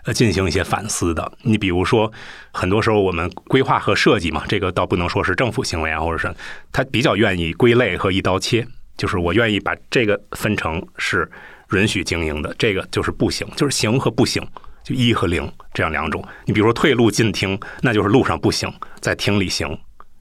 [0.07, 1.33] 呃，进行一些反思的。
[1.45, 2.13] 你比如说，
[2.53, 6.31] 很多时候我们规划和设计嘛，这个倒不能说是政府行为啊，或者是
[6.71, 8.67] 他比较愿意归类和一刀切，
[8.99, 11.27] 就是我愿意把这个分成是
[11.73, 14.47] 允许经营的，这个就是不行，就是行和不行，
[14.85, 16.25] 就一和零这样两种。
[16.45, 19.77] 你比如说退路进厅，那就是路上不行，在厅里行，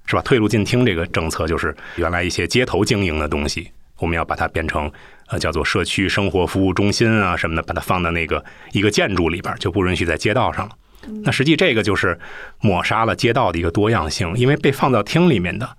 [0.08, 0.22] 是吧？
[0.24, 4.92] 退路进厅这个政策就是原来一些街头经营的东西，我们要把它变成。
[5.30, 10.76] 呃，叫做社区生活服务中心啊什么的，把它放到那个一个建筑里边，就不允许在街道上了。
[11.24, 12.20] 那实际这个就是
[12.60, 15.78] 抹杀了街道的一个多样性，因为被放到厅里面的，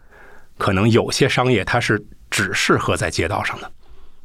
[0.57, 3.70] 可能有些商业它是只适合在街道上的。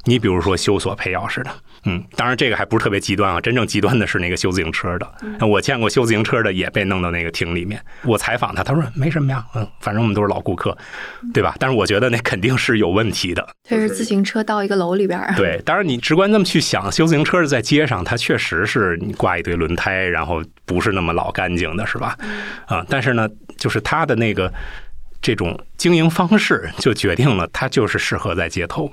[0.04, 1.50] 你比如说修锁配钥匙的，
[1.84, 5.46] 嗯，当然这个还不是特别极端啊，真正极端的是那个修自行车的。
[5.46, 7.80] 我见过修自行车的也被弄到那个厅里面。
[8.04, 10.76] 我采访他，他说没什么呀，嗯，反正我们都是老顾客，
[11.34, 11.54] 对吧？
[11.58, 13.46] 但是我觉得那肯定是有问题的。
[13.68, 15.20] 这是自行车到一个楼里边。
[15.36, 22.16] 对，当然你直观这么去想，修自行车在街上，它确实是你挂一堆轮胎，然后不是那么老干净的，是吧？
[22.66, 24.52] 啊，但是呢，就是他的那个
[25.20, 28.90] 这种经营方式，就决定了它就是适合在街头。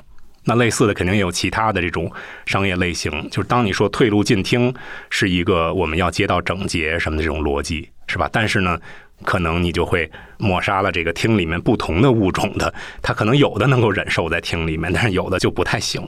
[0.47, 2.09] 那类似的肯定也有其他的这种
[2.45, 4.73] 商业类型，就是当你说退路进厅
[5.09, 8.29] 是一个我们要街道整洁什么的这种逻辑，是吧？
[8.31, 8.79] 但是呢，
[9.23, 16.01] 可能你就会抹杀了这个厅里面不同的物种的，它可能有的能够忍受在厅里面，但是有的就不太行。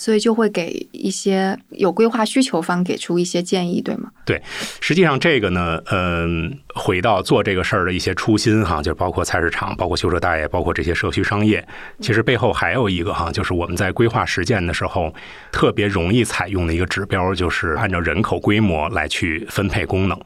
[0.00, 4.10] 所以就会给一些有规划需求方给出一些建议，对吗？
[4.24, 4.40] 对，
[4.80, 11.62] 实际上这个呢，嗯，回到做这个事儿的一些初心哈，就包括菜市场，包括修车大爷，包括这些社区商业，
[12.00, 15.14] 其实背后还有一个哈，就是我们在规划实践的时候，
[15.52, 20.18] 特别容易采用的一个指标，就是按照人口规模来去分配功能。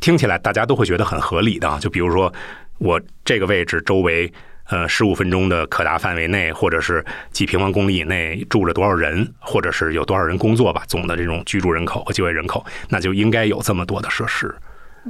[0.00, 2.32] 听起来大家都会觉得很合理的，就比如说
[2.78, 4.32] 我这个位置周围。
[4.68, 14.54] 呃，十五分钟的可达范围内，或者是几平方公里以内住着多少人，或者是有多少人工作吧，总的这种居住人口和就业人口，那就应该有这么多的设施。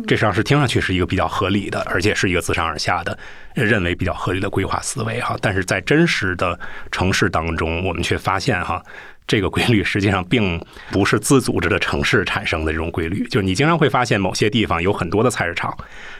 [0.06, 3.18] 这实际上是听上去是一个比较合理的，而且是一个自上而下的
[3.54, 5.36] 认为比较合理的规划思维哈。
[5.40, 6.58] 但是在真实的
[6.92, 8.82] 城市当中，我们却发现哈。
[9.28, 10.60] 这个规律 实际上并
[10.90, 15.76] 不是自组织的城市产生的这种规律，就是你经常会发现某些地方有很多的菜市场，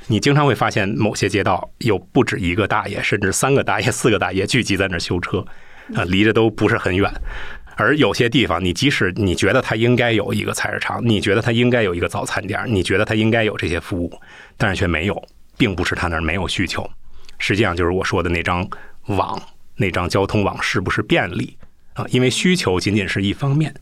[0.07, 5.39] 你经常会发现某些街道有不止一个大爷，甚至三个大爷、四个大爷聚集在那儿修车，
[5.95, 7.11] 啊，离着都不是很远。
[7.77, 14.21] 而有些地方，你即使你觉得它应该有一个菜市场，你觉得它应该有一个早餐店，你觉得它应该有这些服务，
[14.57, 15.23] 但是却没有，
[15.57, 16.85] 并不是他那儿没有需求，
[17.39, 18.69] 实际上就是我说的那张
[19.07, 19.41] 网，
[19.77, 21.57] 那张交通网是不是便利？
[21.99, 23.75] 啊，因为需求仅仅是一方面，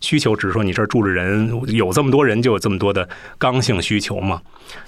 [0.00, 4.40] 需求只是说你这儿住着人，有这么多人就有这么多的刚性需求嘛。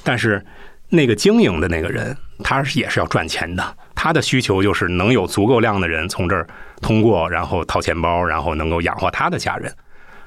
[0.02, 0.42] 但是
[0.88, 6.48] 那个经营的那个人，他也是要赚钱的，他的需求就是能有足够量的人从这儿
[6.80, 9.70] 通过，然后掏钱包，然后能够养活他的家人，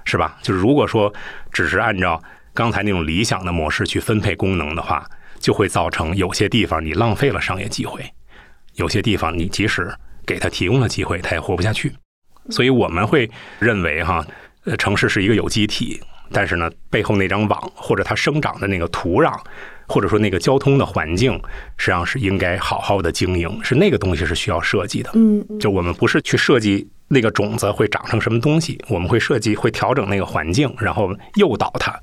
[0.06, 0.38] 是吧？
[0.44, 1.12] 就是如果说
[1.52, 2.22] 只是按照
[2.54, 5.04] 刚才那种理想的模式去分配功能的话，
[5.40, 8.06] 就会造成有些地方你浪费了商业机会，
[8.76, 9.92] 有些地方你即使
[10.26, 11.92] 给他提供了机会，他也活不下去。
[12.50, 13.30] 所以我们会
[13.60, 14.26] 认为哈，
[14.66, 16.02] 呃，城市是一个有机体，
[16.32, 19.38] 但是呢，背后那张网或者它生长的那个土壤，
[19.88, 21.34] 或者说那个交通的环境，
[21.78, 25.10] 实际上是应该好好的经营，是那个东西是需要设计的。
[25.14, 31.98] 嗯，就我们不是去设计那个种子会长成什么东西，我们会设计会调整那个环境，然后诱导它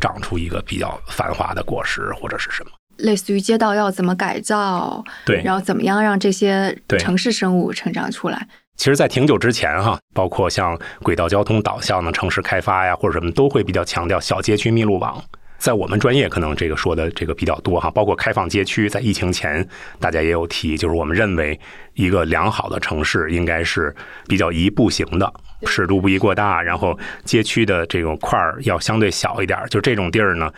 [0.00, 2.70] 长出一个比较繁华的果实或者是什么。
[2.98, 8.48] 类似于街道要怎么改造，对，然后怎么样让这些城市生物成长出来。
[8.76, 15.22] 其实，在挺久之前哈，包括像轨道交通导向的城市开发呀，或者什么，都会比较强调小街区密路网。
[15.58, 17.90] 在我们专业，可能这个说的这个比较多哈。
[17.90, 19.66] 包括开放街区，在疫情前，
[19.98, 21.58] 大家也有提，就是我们认为
[21.94, 23.92] 一个良好的城市应该是
[24.28, 25.32] 比较宜步行的，
[25.66, 29.58] 尺度不宜过大，然后街区的这种块儿要相对小一点。
[29.70, 30.52] 就这种地儿呢，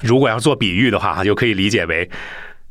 [0.00, 2.08] 如果要做比喻的话，就可以理解为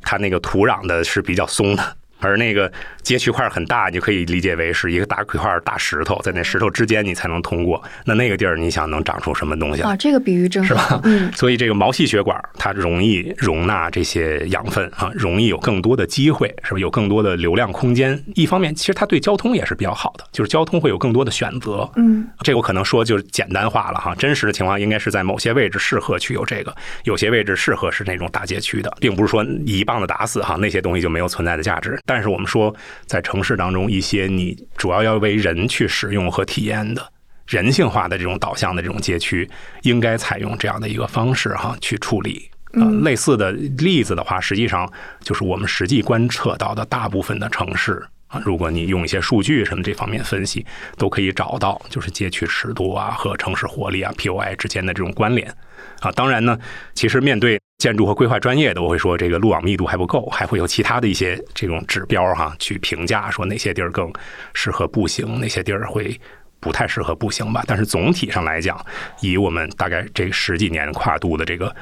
[0.01, 1.97] 它那个土壤的是比较松的。
[2.19, 2.71] 而那个
[3.03, 7.81] 街区块很大，你可以理解为是一个大块大石头，在那石头之间你才能通过。
[8.05, 9.81] 那那个地儿，你想能长出什么东西？
[9.81, 10.99] 啊，这个比喻真是吧？
[11.03, 18.21] 嗯， 所以这个毛细血管它容易容纳这些养分啊，容易有更多的机会，是不是有更多的流量空间？
[18.35, 21.89] 一方面，其实它对交通也是比较好的，就是交通会有更多的选择。
[21.95, 31.99] 嗯，这我可能说就是简单化了哈，真实的情况应该是在某些位置适合去有这个，有些位置适合是那种大街区的，并不是说一棒子打死哈，那些东西就没有存在的价值。
[32.07, 32.73] 但是我们说，
[33.05, 37.11] 在城市当中，一些你主要要为人去使用和体验的
[37.47, 39.47] 人性化的这种导向的这种街区，
[39.83, 42.49] 应该采用这样的一个方式哈去处理。
[42.73, 50.65] 啊，类似的例子的话，实际上就是我们实际观测到的大部分的城市啊，如果你用一些数据什么这方面分析，
[50.97, 55.53] 都可以找到就是街区尺度啊和城市活力啊 POI 之间的这种关联。
[55.99, 56.57] 啊，当然呢，
[56.93, 57.59] 其实面对。
[57.87, 64.11] 建筑和规划专业的，我会说这个路网密度还不够，还会有其他的一些这种指标哈，去评价说哪些地儿更
[64.53, 66.19] 适合步行，哪些地儿会
[66.59, 67.63] 不太适合步行吧。
[67.65, 68.77] 但是总体上来讲，
[69.21, 71.73] 以我们大概这十几年跨度的这个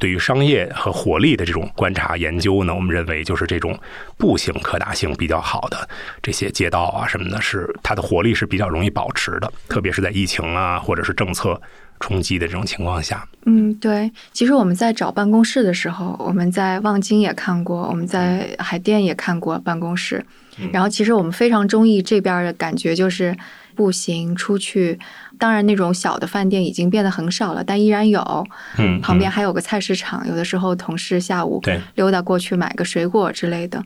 [0.00, 3.78] 对于商业和活力的这种观察研究呢，我们认为就是这种
[4.18, 5.88] 步行可达性比较好的
[6.20, 11.62] 这些街道啊什么的，是它的活力是比较容易保持的，特别是在疫情啊或者是政策。
[12.00, 20.24] 冲击的这种情况下，嗯，对，其实我们在找办公室的时候，我们在望京也看过，我们在海淀也看过办公室。
[20.70, 23.34] 然后，其实我们非常中意这边的感觉，就是
[23.74, 24.98] 步行出去。
[25.38, 28.46] 当然，那种小的饭店已经变得很少了，但依然有。
[28.78, 31.62] 嗯，旁边还有个菜市场，有的时候同事下午
[31.94, 33.82] 溜达过去买个水果之类的。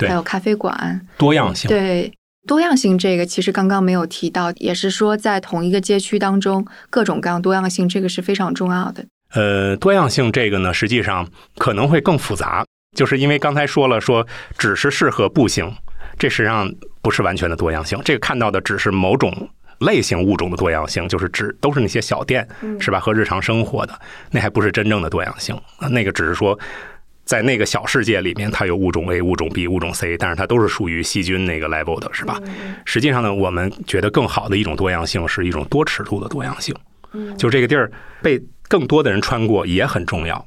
[0.00, 1.68] 还有咖啡馆，多样性。
[1.68, 2.12] 对。
[2.50, 9.04] 多样性这个其实刚刚没有提到，也是说在同一个街区当中，各种各样多样性，这个是非常重要的。
[9.34, 11.24] 呃，多样性这个呢，实际上
[11.58, 14.26] 可能会更复杂，就是因为刚才说了，说
[14.58, 15.72] 只是适合步行，
[16.18, 16.68] 这实际上
[17.00, 17.96] 不是完全的多样性。
[18.04, 19.32] 这个看到的只是某种
[19.78, 22.48] 类型物种的多样性，就是指都是那些小店，
[22.80, 22.98] 是吧？
[22.98, 23.96] 和日常生活的，
[24.32, 25.56] 那还不是真正的多样性。
[25.92, 26.58] 那个只是说。
[27.24, 32.40] 在那个小世界里面，它有物种 A、物种 B、物种 C，但是它都是属于细菌那个 level 的，是吧？
[32.84, 36.74] 实际上呢，我们觉得更好的一种多样性是一种多尺度的多样性。
[37.36, 37.90] 就这个地儿
[38.22, 40.44] 被更多的人穿过也很重要，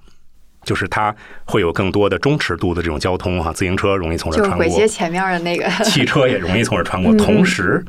[0.63, 1.13] 就是它
[1.45, 7.83] 会有更多的中尺度的这种交通哈，自行车容易从这儿穿过，轨街前面的那个 汽车也容易从这儿穿过，同时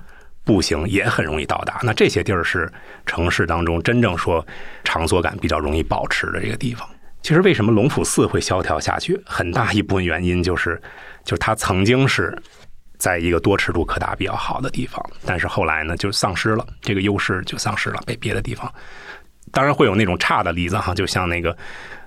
[0.44, 1.78] 步行也很容易到达。
[1.82, 2.70] 那这些地儿是
[3.06, 4.44] 城市当中真正说
[4.82, 6.88] 场所感比较容易保持的这个地方。
[7.24, 9.18] 其实为什么龙虎寺会萧条下去？
[9.24, 10.78] 很大一部分原因就是，
[11.24, 12.38] 就是它曾经是
[12.98, 18.70] 在一个多尺度可达比较好的地方，但是后来呢，就丧失了这个优势，就丧失了被别的地方。
[19.50, 21.56] 当然会有那种差的例子哈，就像那个。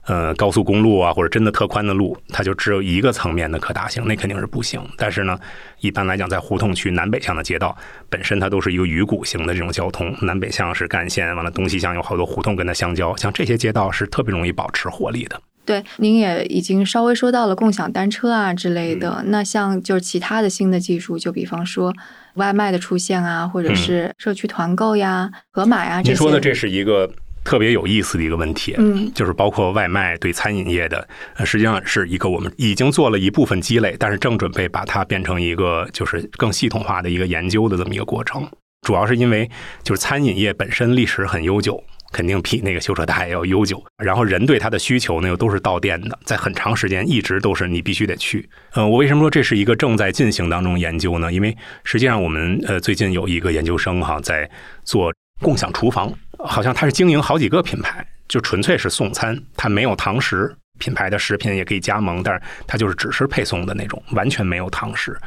[0.07, 4.81] 呃，高速公路啊，或者真的特宽的路，它就只有一个层面的可达性，那肯定是不行。
[4.97, 5.37] 但是呢，
[5.81, 7.75] 一般来讲，在胡同区南北向的街道，
[8.09, 15.41] 本身它都是一个鱼骨型的这种交通，南北向是干线，完了东西向有好多胡同跟它相交，像这些街道是特别容易保持活力的。
[15.65, 21.93] 对，您也已经稍微说到了共享单车啊之类的，那像就是其他的新的技术，就比方说
[22.35, 26.11] 外卖的出现啊，或者是社区团购呀、盒马呀这些。
[26.11, 27.11] 你说的这是一个。
[27.47, 31.07] 特别有意思的一个问题，嗯，就是包括外卖对餐饮业的，
[31.45, 38.45] 实际上是一个我们已经做了一部分积累，但是正准备把它变成一个就是更系统化的一个研究的这么一个过程。
[38.81, 39.49] 主要是因为
[39.81, 41.81] 就是餐饮业本身历史很悠久，
[42.11, 43.81] 肯定比那个修车大爷要悠久。
[44.03, 48.49] 然后人对它的需求呢又都是到店的，在很长时间一直都是你必须得去。
[48.75, 51.31] 嗯，我为什么说这是一个正在进行当中研究呢？
[51.31, 54.49] 因为实际上我们呃最近有一个研究生哈在
[54.83, 56.13] 做共享厨房。
[56.39, 65.17] 好像他是经营好几个品牌，就纯粹是送餐，他没有堂食品牌的食品也可以加盟，但是他就是只是配送的那种，完全没有堂食。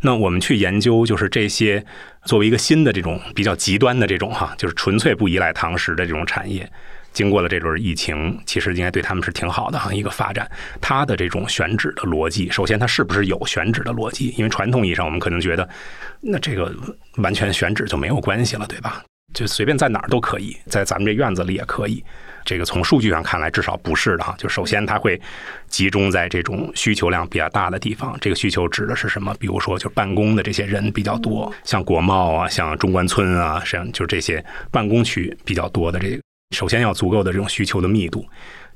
[0.00, 1.84] 那我们去研究，就是这些
[2.24, 6.70] 作为一个新的这种比较极端的这种哈，就是纯粹不依赖堂食的这种产业，
[7.12, 10.48] 经过了这轮疫情，其实应该对他们是挺好的哈一个发展。
[10.80, 14.32] 它的这种选址的逻辑，首先它是不是有选址的逻辑？
[14.38, 15.68] 因为传统意义上我们可能觉得，
[16.20, 16.72] 那这个
[17.16, 19.02] 完全选址就没有关系了，对吧？
[19.32, 22.04] 就随便在哪儿都可以，在咱们这院子里也可以。
[22.42, 24.34] 这个从数据上看来，至少不是的哈。
[24.38, 25.20] 就首先它会
[25.68, 28.16] 集中在这种需求量比较大的地方。
[28.18, 29.34] 这个需求指的是什么？
[29.38, 36.22] 比如说，就办公的这些人比较多，像国贸啊，像中关村啊，像就这些办公区比较多的这个，
[36.56, 38.26] 首先要足够的这种需求的密度。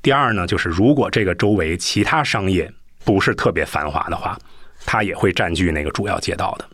[0.02, 2.70] 第二呢，就是如果这个周围其他商业
[3.02, 4.38] 不是特别繁华的话，
[4.84, 6.68] 它也会占据那个主要街道的。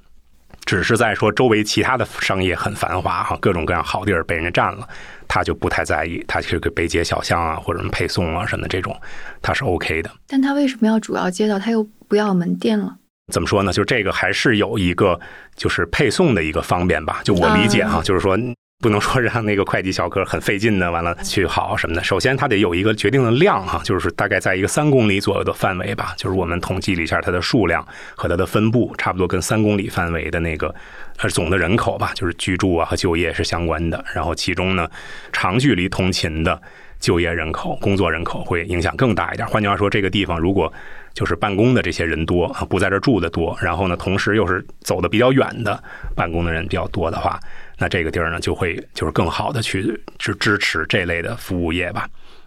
[0.70, 4.88] 只是在说周围其他的商业很繁华哈，各种各样好地儿被人家占了，
[5.26, 8.96] 他就不太在意，他去给北街小巷啊，或者什么配送啊什么的这种，
[9.42, 10.08] 他是 OK 的。
[10.28, 11.58] 但他为什么要主要街道？
[11.58, 12.96] 他又不要门店了？
[13.32, 13.72] 怎么说呢？
[13.72, 15.18] 就这个还是有一个
[15.56, 17.20] 就是配送的一个方便吧。
[17.24, 18.38] 就我理解哈，就是说。
[18.80, 22.02] 不能说让那个快递小哥很费劲的，完了去好什么的。
[22.02, 26.14] 首先，他得有一个决定的量哈，就是大概在一个三公里左右的范围吧。
[26.16, 30.74] 就是我们统计了一下它的数量和它的分布，差不多跟三公里范围的那个
[31.18, 34.02] 呃总的人口吧，就是居住啊和就业是相关的。
[34.14, 34.88] 然后其中呢，
[35.30, 36.58] 长距离通勤的
[36.98, 39.46] 就业人口、工作人口会影响更大一点。
[39.46, 40.72] 换句话说，这个地方如果
[41.12, 45.84] 就是办公的这些人多啊，不在这住的多，然后呢，同时又是走的比较远的
[46.16, 47.38] 办公的人比较多的话。
[47.80, 52.06] 那这个地儿呢，就会就是更好的去去支持这类的服务业吧，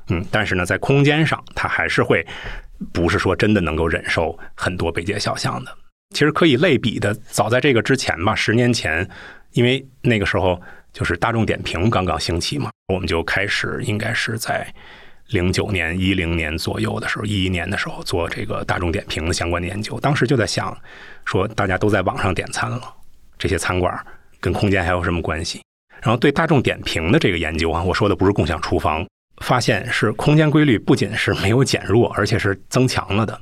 [0.10, 2.24] 嗯，但是呢，在空间上，它还是会
[2.94, 5.76] 不是说真的能够忍受很多北街小巷的。
[6.12, 9.10] 其实可以类比的，早在这个之前吧，十年前，
[9.54, 10.62] 因为那个时候
[10.92, 14.72] 就是大众点评刚刚兴起嘛，我们就开始应该是在
[15.30, 20.00] 零九年、一零年左右的时候，一一年的时候做这个大众点评的相关的研究。
[20.00, 20.78] 当时就在想，
[21.26, 22.82] 说大家都在网上点餐了，
[23.40, 24.06] 这些餐馆。
[24.44, 25.62] 跟空间还有什么关系？
[26.02, 33.40] 然后对大众点评的这个研究啊，我说的不是共享厨房，发现是空间规律不仅是没有减弱，而且是增强了的。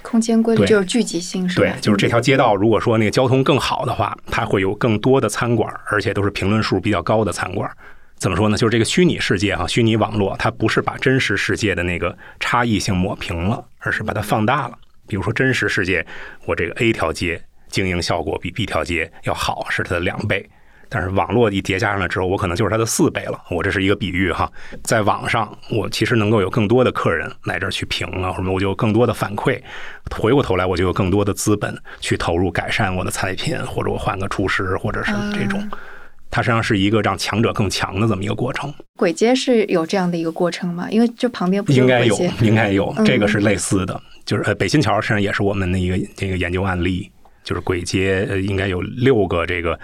[0.00, 1.66] 空间规律就是聚集性，是吧？
[1.66, 7.70] 对，就是这条街道，如果说那个交通更好的话，它会有更多的餐馆，而且都是评论数比较高的餐馆。
[8.16, 8.56] 怎么说呢？
[8.56, 14.78] 就是这个虚拟世界哈，虚拟网络，它不是把真实世界的那个差异性抹平了，而是把它放大了。
[15.06, 16.04] 比如说真实世界，
[16.46, 17.40] 我这个 A 条街
[17.70, 20.48] 经营效果比 B 条街要好，是它的两倍。
[20.90, 23.38] 但是网络一叠加上来之后，我可能就是它的四倍了。
[23.50, 24.50] 我这是一个比喻哈，
[24.82, 29.60] 在网上我其实能够有更多的客人来这儿去评啊，什么我就有更多的反馈，
[30.10, 35.62] 回过头来我就有更多的资本去投入改善我的菜品，或者我换个厨师，或者是这种。
[36.30, 38.72] 它实际上是一个让强者更强的这么一个过程。
[38.98, 40.88] 簋街是有这样的一个过程吗？
[40.90, 47.10] 因为就旁边不应该有，应该有，这个是类似的，就是呃北新桥实际上也是我们的一个这个研究案例，
[47.48, 49.78] 就是簋街呃应该有六个这个。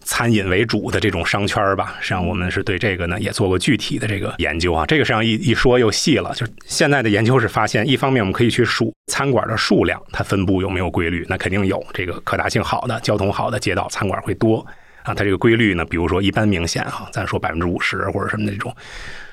[0.00, 4.86] 餐饮为主的这种商圈吧，实际上我们是对这个呢也做过具体的这个研究啊。
[4.86, 11.84] 这个实际上一一说又细了，就是现在的研究是发现，一方面我们可以去数餐馆的数量，它分布有没有规律，那肯定有。
[11.92, 14.64] 这个可达性好的、交通好的街道，餐馆会多
[15.02, 15.12] 啊。
[15.12, 18.74] 它这个规律呢，比如说一般明显哈，咱说百分之五十或者什么那种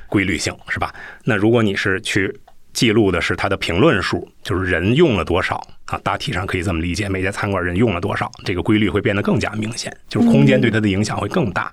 [0.10, 0.94] 规律性是吧？
[1.24, 2.36] 那如果你是去。
[2.76, 5.56] 记录的是它的评论数，就是人用了多少
[5.86, 5.98] 啊？
[6.04, 11.72] 大体上可以这么理解，每家餐馆人用了多少，这个规律会变得更加明显，就是空间对它的影响会更大。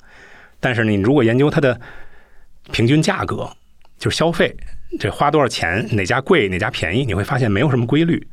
[0.61, 1.78] 但是你如果研究它的
[2.70, 3.50] 平均价格，
[3.98, 4.57] 就是消费，
[5.00, 8.24] 这花多少钱，哪家贵哪家便宜，你会发现没有什么规律。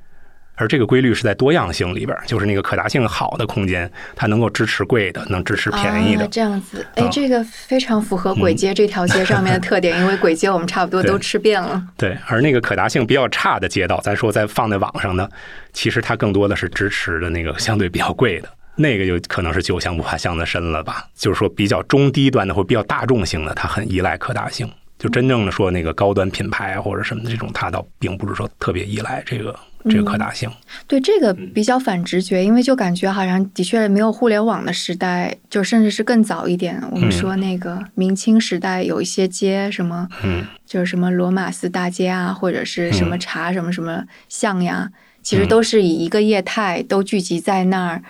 [0.60, 6.28] 而这个规律是在多样性里边，就是那个可达性好的空间，它能够支持贵的，能支持便宜的。
[6.28, 11.82] 这样子，哎，这个非常符合簋街这条街上面的特点， 因为簋街我们差不多都吃遍了。
[11.98, 15.28] 对，而那个可达性比较差的街道，咱说在放在网上呢，
[15.72, 21.06] 其实它更多的是支持的那个相对比较贵的，那个就可能是酒香不怕巷子深了吧？
[21.16, 24.70] 就是说比较中低端的或比较大众性的，它很依赖可达性。
[24.98, 29.58] 就真正的说那个高端品牌或者什么的这种，它倒并不是说特别依赖这个。
[29.86, 30.50] 这个可达性，
[30.88, 36.82] 对这个比较反直觉，因为就感觉好像的确没有互联网的时代，就甚至是更早一点。
[36.92, 44.90] 我们说那个明清时代有一些街，什么，嗯，就是什么罗马寺大街啊，或者是什么茶什么什么巷呀，
[45.22, 48.04] 其实都是以一个业态都聚集在那儿，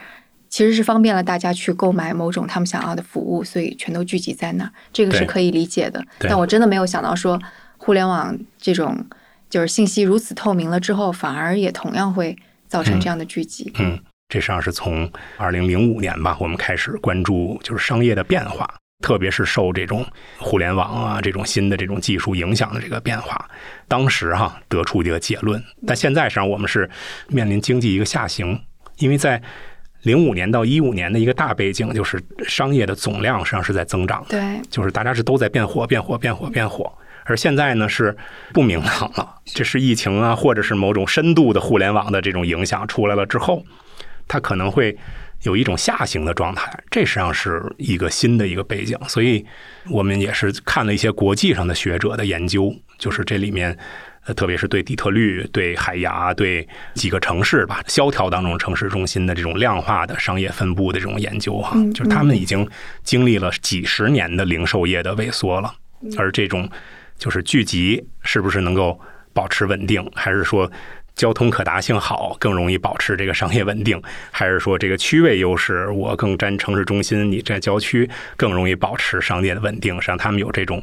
[0.50, 6.04] 其实是方便了大家去购买某种他们想要的服务，所以全都聚集在那儿，这个是可以理解的。
[6.18, 7.40] 但我真的没有想到说
[7.78, 9.06] 互联网这种。
[9.50, 12.38] 就是信息如此透明了之后，反而也同样会
[12.68, 13.72] 造成这样的聚集。
[13.80, 18.70] 嗯，这实际上是从二零零五年吧，我们开始关注就是商业的变化，
[19.04, 20.06] 特别是受这种
[20.38, 23.50] 互联网啊这种新的这种技术影响的这个变化。
[23.88, 26.88] 当时哈得出一个结论，但现在实际上我们是
[27.28, 28.62] 面临经济一个下行，
[29.00, 29.42] 因为在
[30.04, 36.94] 零五年到一五年的一个大背景就是商业的总量实际上是在增长的，对，就是大家是都在变火、变火、变火、变火。
[37.30, 38.18] 而现在呢是
[38.52, 43.64] 不明朗了，这是疫情啊，或者是某种深度的互联网的这种影响出来了之后，
[44.28, 44.98] 它可能会
[45.44, 46.68] 有一种下行的状态。
[46.90, 49.46] 这实际上是一个新的一个背景，所以
[49.92, 53.78] 我们也是看了一些国际上的学者的研究，就是这里面，
[54.36, 62.68] 特别是对底特律、对海牙、对几个城市吧，萧条当中城市中心的这种量化的商业分布的这种研究哈，就是他们已经
[63.04, 65.72] 经历了几十年的零售业的萎缩了，
[66.18, 66.68] 而这种。
[67.20, 69.00] 就是聚集是不是能够
[69.34, 70.70] 保持稳定，还是说
[71.16, 74.02] 交通可达性好更容易保持这个商业稳定，
[74.32, 79.94] 还是说这个区位优势我更占城市中心，你在郊区更容易保持商业的稳定？
[79.96, 80.82] 实际上他们有这种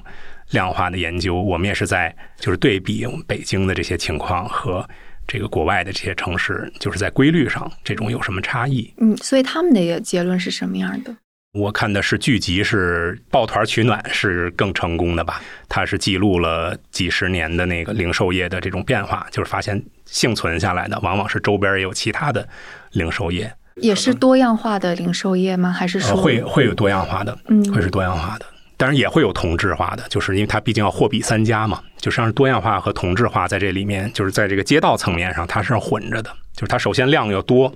[0.50, 4.86] 量化的研究，我们也是在就是对比北京的这些情况和
[5.26, 8.92] 这个国外的这些城市，就是在规律上这种有什么差异？
[8.98, 11.16] 嗯，所以他们的结论是什么样的？
[11.56, 15.40] 我看的是剧集，是抱团取暖是更成功的吧？
[15.68, 22.46] 它是记录了几十年的那个零售业的这种变化，就是发现幸存下来的往往是周边也有其他的
[22.92, 25.72] 零售业，也是多样化的零售业吗？
[25.72, 27.36] 还是说会会有多样化的？
[27.48, 28.44] 嗯，会是多样化的，
[28.76, 37.74] 当然也会有同质化的，就是因为它毕竟要货比三家嘛，就像是多样化和同质化在这里面，就是在这个街道层面上它是混着的，就是它首先量要多。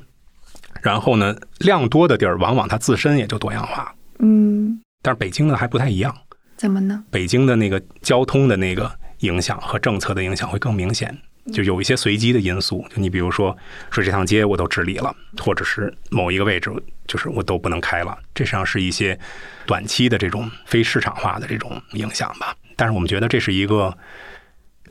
[0.83, 3.95] 然后呢，量多的地儿，往往它自身也就多样化。
[4.19, 6.15] 嗯，但是北京呢还不太一样。
[6.57, 7.05] 怎么呢？
[7.11, 8.91] 北京的那个交通的那个
[9.21, 11.17] 影响和政策的影响会更明显，
[11.53, 12.85] 就有一些随机的因素。
[12.91, 13.57] 就你比如说，
[13.91, 16.71] 说这趟街我都治理了，或者是某一个位置
[17.07, 19.19] 就是我都不能开了，这实际上是一些
[19.67, 22.55] 短期的这种非市场化的这种影响吧。
[22.77, 23.97] 但是我们觉得这是一个。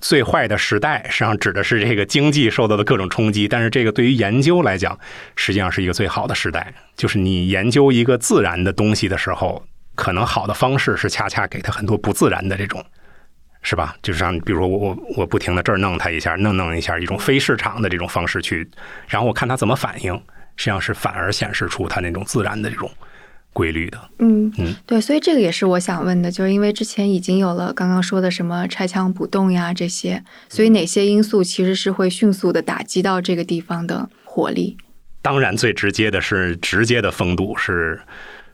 [0.02, 3.48] 最坏的时代，实际上指的是这个经济受到的各种冲击。
[3.48, 4.98] 但是，这个对于研究来讲，
[5.36, 6.74] 实际上是一个最好的时代。
[6.96, 9.64] 就是你研究一个自然的东西的时候，
[9.96, 12.84] 可能好的方式是恰恰给他很多不自然的这种，
[13.62, 13.96] 是吧？
[14.02, 18.70] 就是像比如说我我我不停的这儿弄它一下，弄弄一下，一种非市场的这种方式去，
[19.08, 20.14] 然后我看他怎么反应，
[20.56, 22.90] 实际上是反而显示出他那种自然的这种
[23.54, 23.98] 规律的。
[24.20, 34.78] 嗯嗯，对，所以这个也是我想问的，就是因为之前已经有了刚刚说的什么拆墙补洞呀这些，所以哪些因素其实是会迅速的打击到这个地方的活力？
[35.22, 38.00] 当然，最直接的是直接的风度是。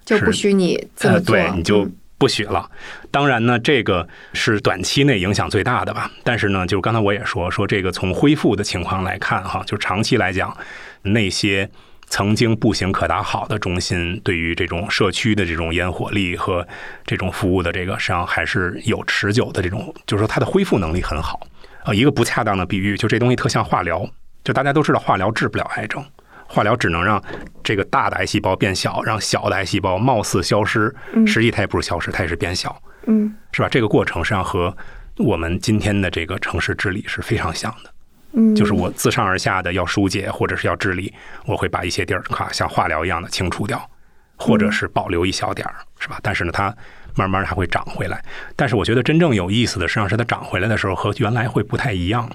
[0.05, 1.89] 就不许你这么做，对，你就
[2.19, 2.69] 不许了。
[3.09, 6.11] 当然呢，这个是短期内影响最大的吧。
[6.23, 10.55] 但是呢，就刚才我也说说这个从恢复的情况来看，哈，就长期来讲，
[11.01, 11.67] 那些
[12.07, 16.65] 曾经步行可达好的中心，对于这种社区的这种烟火力和
[17.05, 21.39] 这种服务的这个，实际上还是有持久的这种，就是说它的恢复能力很好。
[21.83, 24.07] 呃，一个不恰当的比喻，就这东西特像化疗，
[24.43, 26.03] 就大家都知道化疗治不了癌症。
[26.47, 27.21] 化疗只能让
[27.63, 30.93] 这个大的癌细胞变小，让小的癌细胞貌似消失，
[31.25, 33.67] 实际它也不是消失，它也是变小，嗯，是吧？
[33.67, 34.75] 这个过程实际上和
[35.17, 37.89] 我们今天的这个城市治理是非常像的，
[38.35, 41.13] 嗯，就是我自上而下的要疏解或者是要治理，
[41.45, 43.89] 我会把一些地儿咔像化疗一样的清除掉，
[44.35, 46.19] 或者是保留一小点儿，是吧？
[46.21, 46.75] 但是呢，它
[47.15, 48.23] 慢慢它会长回来。
[48.55, 52.29] 但是我觉得真正有意思的，实际上是它长回来的时候和原来会不太一样。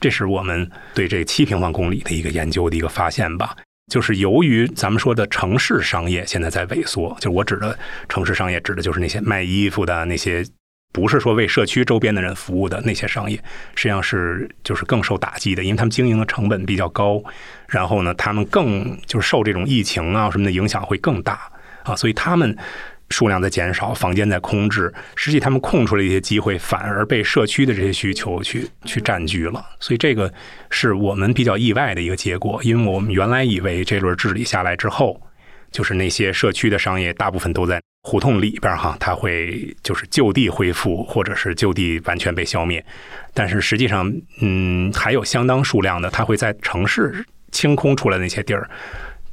[0.00, 3.54] 这是我们对这七平方公里的一个研究的一个发现吧，
[3.92, 7.78] 就是由于咱们说的城市商业现在在萎缩，就我指的
[8.08, 10.42] 城市商业，指的就是那些卖衣服的那些，
[10.92, 13.36] 不是说为社区周边的人服务的那些商业，
[13.74, 17.22] 实际上是就是更受打击的，因为他们经营的成本比较高，
[17.68, 21.50] 然后呢，他们更就是受这种疫情啊什么的影响会更大
[21.84, 22.56] 啊，所以他们。
[23.12, 29.60] 数量在减少，房间在空置，实际他们空出来一些机会，反而被社区的这些需求去去占据了。
[29.80, 30.32] 所以这个
[30.70, 35.20] 是我们比较意外的一个结果，因为我们原来以为这轮治理下来之后，
[35.72, 42.84] 就是那些社区的商业大部分都在胡同里边哈，它会就是就地恢复，或者是就地完全被消灭。
[43.34, 48.68] 但是实际上，嗯，还有相当数量的，它会在城市清空出来那些地儿，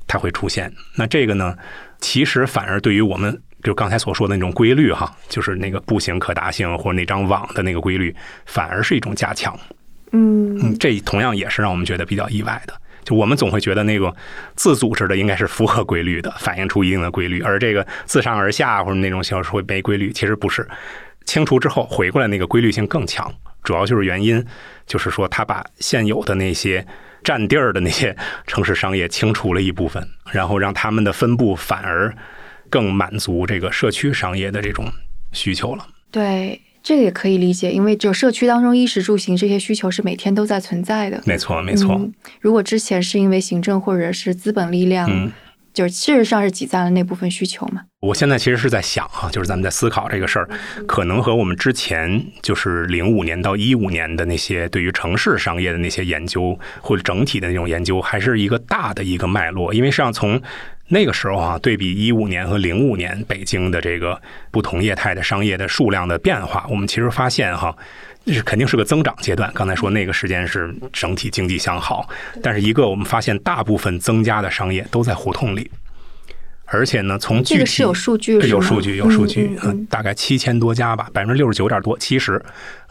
[0.06, 0.72] 它会出现。
[0.96, 1.56] 那这个呢，
[2.00, 3.42] 其实反而对于我们。
[3.64, 8.16] 就刚才所说的那种规律哈，就是那个步行可达性或者那张网的那个规律，
[8.46, 9.60] 反而是一种加强。
[10.12, 12.80] 嗯，这同样也是让我们觉得比较意外的。
[13.08, 14.14] 就我们总会觉得那个
[14.58, 20.68] 自组织的应该是符合规律的，反映出一定的规律，而这个自上而下或者那种形式会没规律，其实不是。
[21.26, 23.34] 清除之后回过来那个规律性更强，
[23.64, 24.46] 主要就是原因
[24.86, 26.86] 就是说他把现有的那些
[27.24, 28.14] 占地儿的那些
[28.46, 32.14] 城市商业清除了一部分，然后让他们的分布反而。
[32.70, 34.92] 更满足这个社区商业的这种
[35.32, 35.88] 需求了。
[36.12, 41.22] 对，这个也可以理解，因为就社区当中衣食住行这些需求是每天都在存在的。
[41.26, 42.00] 没错，没错。
[42.40, 45.30] 如果之前是因为行政或者是资本力量，
[45.74, 47.82] 就是事实上是挤占了那部分需求嘛。
[48.00, 50.48] 我现在其实是在想啊，就是咱们在思考这个事儿，
[50.88, 59.74] 可能和我们之前就是零五年到一五年的那些对于城市商业的那些研究或者整体的那种研究，还是一个大的一个脉络。
[59.74, 60.42] 因为实际上从
[60.90, 64.20] 那个时候啊，对比一五年和零五年北京的这个
[64.52, 67.76] 不同业态的商业的数量的变化，我们其实发现哈，
[68.28, 69.52] 是肯定是个增长阶段。
[69.54, 72.08] 刚才说那个时间是整体经济向好，
[72.42, 75.70] 但是一个我们发现大部分增加的商业都在胡同里，
[76.66, 82.42] 而且呢，从具体是有数据，有数据，有数据，嗯，大概七千多家吧，百分之六十九点多，七十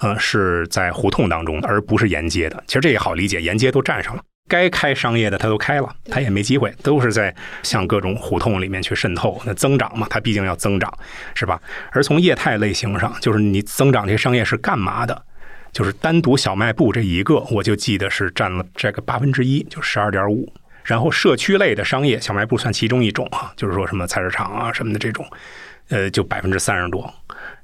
[0.00, 2.62] 呃是在胡同当中，而不是沿街的。
[2.66, 4.22] 其实这也好理解，沿街都占上了。
[4.48, 9.40] 该开商业的他都开了，他也没机会，都是在向各种胡同里面去渗透。
[9.44, 10.92] 那增长嘛，它毕竟要增长，
[11.34, 11.60] 是吧？
[11.92, 15.20] 而从业态类型上，就是你增长这些商业是干嘛的？
[15.72, 20.50] 就是单独小卖部这一个，我就记得是占了这个八分之一，就十二点五。
[20.84, 25.26] 然后社区类的商业，小卖部算其中一种啊，就是说什么菜市场啊什么的这种，
[25.88, 27.12] 呃，就百分之三十多。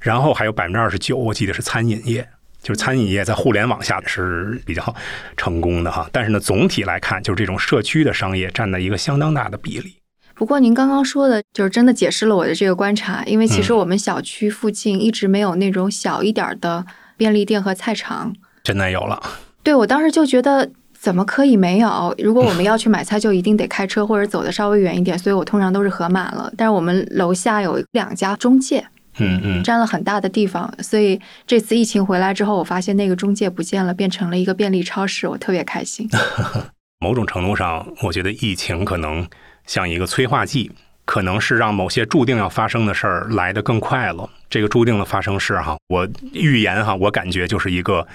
[0.00, 2.28] 然后还有百分之二十九，我记得是餐饮业。
[2.62, 4.94] 就是餐饮业在互联网下是比较
[5.36, 9.96] 成功的哈，但是呢，总体来看，就是这种社区的商业占了一个相当大的比例。
[10.34, 16.84] 不过您刚刚说的，就是真的解释了我的这个观察，因为其实我们小区附近一直没有那种小一点的
[17.16, 18.34] 便利店和菜场。
[18.64, 19.20] 现在有了。
[19.62, 22.14] 对，我当时就觉得怎么可以没有？
[22.18, 26.52] 如果我们 要去买菜，就一定得开车或者走的稍微远一点，所以我通常都是盒马了。
[26.56, 28.84] 但是我们楼下有两家中介。
[29.18, 36.08] 嗯嗯，占了很大的地方，所以这次疫情回来之后，我发现那个中介不见了，变成了一个便利超市，我特别开心。
[37.00, 39.28] 某种程度上，我觉得疫情可能
[39.66, 40.70] 像一个催化剂，
[41.04, 44.30] 可能是让某些注定要发生的事儿来得更快了。
[44.48, 48.06] 这个注定的发生是哈，我预言哈，我感觉就是一个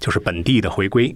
[0.00, 1.14] 就是本地的回归，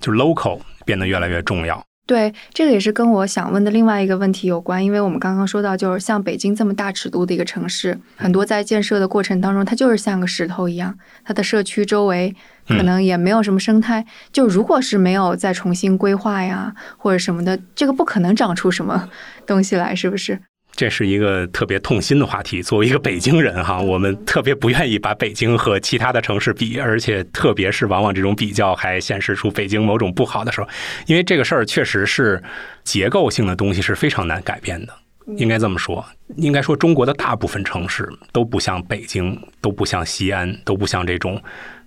[0.00, 1.84] 就是 local 变得越来越重要。
[2.06, 10.94] 对，这个也是跟我想问的另外一个问题有关，因为我们刚刚说到，就是像北京这么大尺度的一个城市，很多在建设的过程当中，它就是像个石头一样，
[11.24, 12.36] 它的社区周围
[12.68, 14.04] 可能也没有什么生态。
[14.30, 19.08] 就如果是没有再重新规划呀，或者什么的，这个不可能长出什么
[19.46, 20.38] 东西来，是不是？
[20.76, 22.62] 这是一个特别痛心的话题。
[22.62, 30.68] 作为一个北京人哈，我们特别不愿意把北京和其他的城市比，而且特别是往往这种比较还显示出北京某种不好的时候，
[31.06, 32.42] 因为这个事儿确实是
[32.82, 34.92] 结构性的东西是非常难改变的。
[35.36, 36.04] 应该这么说，
[36.36, 41.40] 应该说中国的大部分城市都不像北京，都不像西安，都不像这种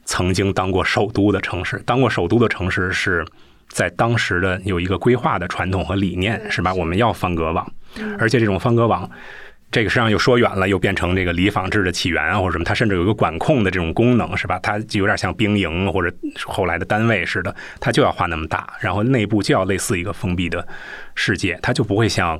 [0.06, 1.80] 曾经当过首都的城市。
[1.86, 3.24] 当过首都的城市是
[3.70, 6.74] 在当时的有一个规划的传统和理念，是吧？
[6.74, 7.72] 我们要方格网。
[8.20, 9.10] 而且这种方格网，
[9.72, 14.60] 这个实际上又说远了，又变成这个里坊制的起源啊，或者什么，它甚至有一个管控的这种功能，是吧？
[14.60, 16.16] 它就有点像兵营或者
[16.46, 20.66] 后来的单位似的，它就要画那么大，然后内部就要类似一个封闭的
[21.16, 22.40] 世界，它就不会像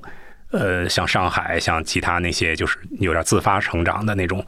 [0.52, 4.46] 呃像上海、像其他那些就是有点自发成长的那种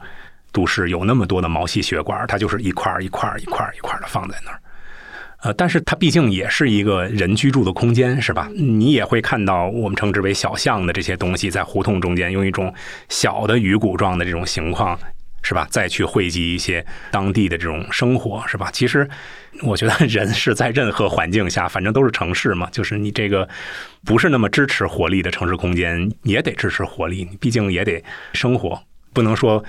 [0.52, 4.58] 都市，有那么多的毛细血管，它就是一块一块一块一块的放在那儿。
[5.42, 8.50] 呃，但是它毕竟也是一个人居住的空间，是吧？
[8.54, 12.72] 你也会看到我们称之为小巷的这些东西，在胡同中间用一种
[13.08, 14.98] 小的鱼骨状的这种形况，
[15.42, 15.66] 是吧？
[15.70, 18.70] 再去汇集一些当地的这种生活，是吧？
[18.70, 19.08] 其实
[19.62, 23.48] 我觉得人是在任何环境下，反正都是城市嘛，就是你这个
[24.04, 28.78] 不是那么支持活力的城市空间，也得支持活力，毕竟也得生活，
[29.14, 29.64] 不能说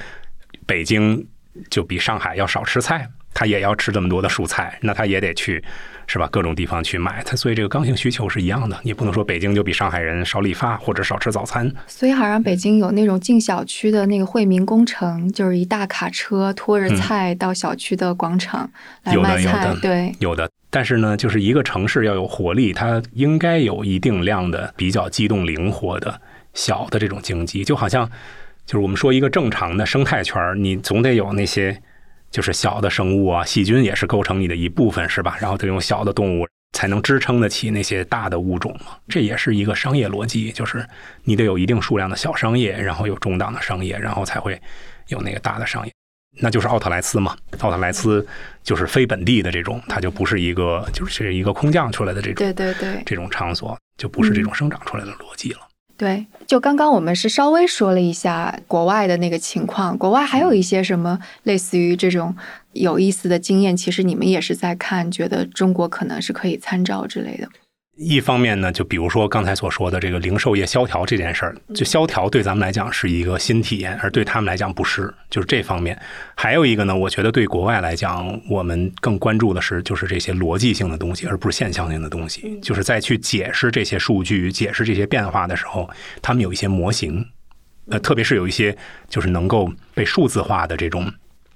[0.65, 1.25] 北京
[1.69, 3.07] 就比上海要少吃菜。
[3.33, 5.63] 他也要吃这么多的蔬菜，那他也得去，
[6.05, 6.27] 是吧？
[6.31, 8.77] 各种地方去买他，所以这个刚性需求是一样的。
[8.83, 11.71] 你不能说北京就比上海人少理发或者少吃早餐。
[11.87, 18.69] 所以好像北京有那种进小区的那个惠民工程，就是一大卡车拖着菜到小区的广场
[19.03, 19.73] 来卖菜。
[19.81, 20.49] 对，有的。
[20.69, 26.19] 但是呢，就是一个城市要有活力，它应该有一定量的比较机动灵活的
[26.53, 28.09] 小的这种经济，就好像
[28.65, 31.81] 就是我们说一个正常的生态圈你总得有那些。
[32.31, 35.37] 就是小的生物啊，细菌也是构成你的一部分，是吧？
[35.39, 38.97] 然后这种小的动物才能支撑得起那些大的物种嘛。
[39.09, 40.87] 这也是一个商业逻辑，就是
[41.23, 44.59] 你得有一定数量的小商业，然后有中档的商业，然后才会
[45.07, 45.91] 有那个大的商业。
[46.39, 47.35] 那就是奥特莱斯嘛。
[47.59, 48.25] 奥特莱斯
[48.63, 55.59] 就是非本地的这种，它就不是一个，就是一个空降出来的这种，对对对，这种场所就不是这种生长出来的逻辑了。
[56.01, 62.35] 对，就刚刚我们是稍微说了一下国外的那个情况，国外还有一些什么类似于这种
[62.73, 67.47] 有意思的经验，其实你们也是在看，觉得中国可能是可以参照之类的。
[67.97, 75.99] 一方面呢，就比如说刚才所说的这个零售业萧条这件事儿，就萧条对咱们来讲是一个新体验，而对他们来讲不是，就是这方面。
[76.33, 82.59] 还有一个呢，我觉得对国外来讲，我们更关注的是就是这些逻辑性的东西，而不是现象性的东西。
[82.61, 85.87] 就是在去解释这些数据、解释这些变化的时候，
[86.21, 87.23] 他们有一些模型，
[87.89, 88.75] 呃，特别是有一些
[89.09, 91.11] 就是能够被数字化的这种。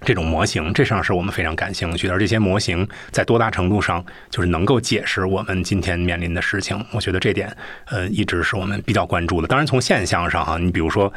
[0.06, 2.14] 这种模型，这上是我们非常感兴趣的。
[2.14, 6.86] 而这些模型在多大程度上就是能够解释我们今天面临的事情？
[6.92, 7.54] 我觉得这点，
[7.88, 9.48] 呃，一直是我们比较关注的。
[9.48, 11.12] 当然，从现象上哈，你比如说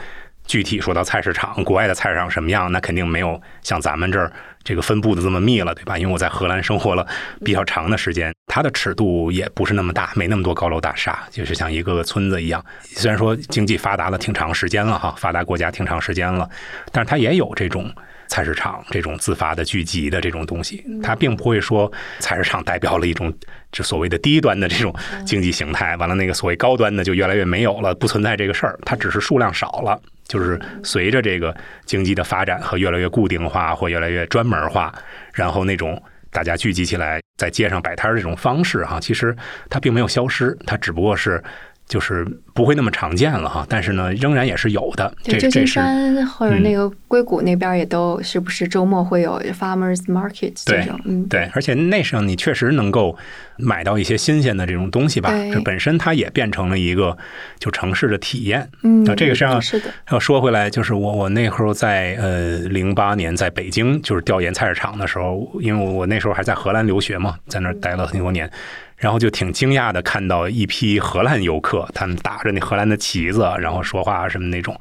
[0.46, 4.32] 具体说到菜市场，国外的菜市场什么样，那肯定没有像咱们这儿
[4.64, 5.98] 这个分布的这么密了，对吧？
[5.98, 7.06] 因为我在荷兰生活了
[7.44, 12.64] 比较长的时间，它的尺度也不是那么大，没那么多高楼大厦，就是像一个个村子一样。
[12.80, 16.48] 虽然说经济发达了挺长时间了哈，发达国家挺长时间了，
[16.90, 17.94] 但是它也有这种。
[18.28, 23.32] 菜市场这种自发的聚集的这种东西，它并不会说菜市场代表了一种
[23.72, 24.94] 就所谓的低端的这种
[25.26, 28.78] 经济形态，完了那个所谓高端的就越来越没有了，不存在这个事儿。
[28.84, 31.54] 它只是数量少了，就是随着这个
[31.84, 34.94] 经济的发展和越来越固定化或越来越专门化，
[35.32, 36.00] 然后那种
[36.30, 39.34] 大家聚集起来在街上摆摊儿这种方式哈，其实
[39.70, 41.42] 它并没有消失，它只不过是。
[41.88, 42.22] 就是
[42.58, 45.14] 不会那么常见了哈，但是呢，仍然也是有的。
[45.22, 50.98] 对，旧金山或者那个硅谷那边也都是不是周末会有 farmers market 这种？
[51.04, 53.16] 嗯，对，而且那时候你确实能够
[53.58, 55.30] 买到一些新鲜的这种东西吧？
[55.52, 57.16] 这本身它也变成了一个
[57.60, 58.68] 就城市的体验。
[58.82, 59.88] 嗯，那这个实际上是的。
[60.10, 68.50] 要说回来，就是我我那时候在呃零八年在北京就是调研菜市场的时候，因为我那时候还在荷兰留学嘛，在那儿待了很多年。
[68.98, 74.78] 然后就挺惊讶的，看到一批荷兰游客，他们打着那荷兰的旗子，然后说话什么那种。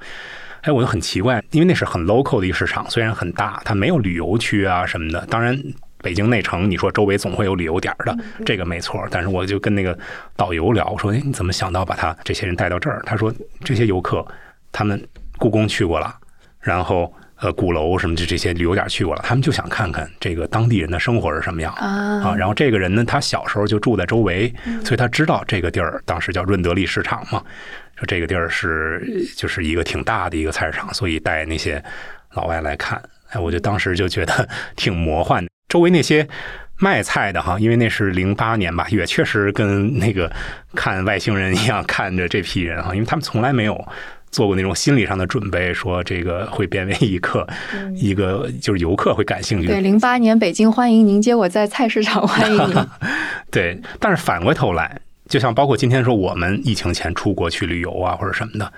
[0.61, 5.25] 哎，我就很奇怪，因为那是很 local 的一个市场，虽然很大，它没有旅游区啊什么的。
[5.27, 5.57] 当然，
[5.99, 9.07] 北京内城，你说周围总会有旅游点的，这个没错。
[9.09, 9.97] 但是我就跟那个
[10.35, 14.25] 导游聊，我说：“哎，你怎么想到把他这些人带到这儿？”他说：“这些游客，
[14.71, 15.01] 他们
[15.37, 16.13] 故宫去过了，
[16.59, 22.35] 然后呃鼓楼什么的这些旅游点去过了，他们就想看看这个当地人的生活是什么样啊。
[22.35, 27.43] 然后这个人呢，他小时候就住在周围，所以他知道这个地儿当时叫润德利市场嘛，
[27.95, 31.83] 说这个地儿是就是一个挺大的一个菜市场，所以带那些
[32.33, 33.01] 老外来看。
[33.29, 35.49] 哎，我就当时就觉得 挺魔幻的。
[35.67, 36.25] 周围那些
[36.79, 40.31] 卖菜的哈，因为那是零八年吧，也确实跟那个
[40.73, 43.85] 看外星人一样看着这批人哈，因为他们从来没有
[44.31, 47.47] 做过那种心理上的准备，说这个会变为一个
[47.95, 49.67] 一个就是游客会感兴趣。
[49.67, 52.75] 对，零八年北京欢迎您接我在菜市场欢迎您。
[53.51, 58.71] 对，但是反过头来，就像包括今天说我们疫情前出国去旅游啊或者什么的。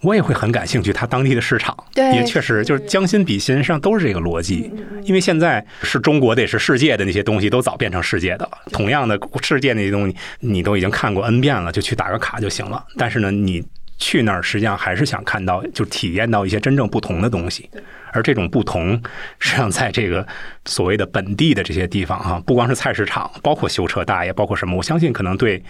[0.00, 4.70] 我也会很感兴趣，它当地的市场也确实就是将心比心，实际上都是这个逻辑。
[5.04, 8.50] 因为现在是中国的也是世界的那些东西都早变成世界的了。
[8.70, 12.84] 同样的世界那些东西，你都已经看过 N 遍了，就去打个卡就行了。
[12.98, 13.64] 但是呢，你
[13.98, 17.68] 去那儿实际上还是想看到，就体验到一些真正不同的东西。
[18.12, 19.00] 而这种不同，
[19.38, 20.26] 实际上在这个
[20.64, 25.62] 所谓的本地的这些地方哈，不光是菜市场，包括修车大爷，包括什么，我相信可能对。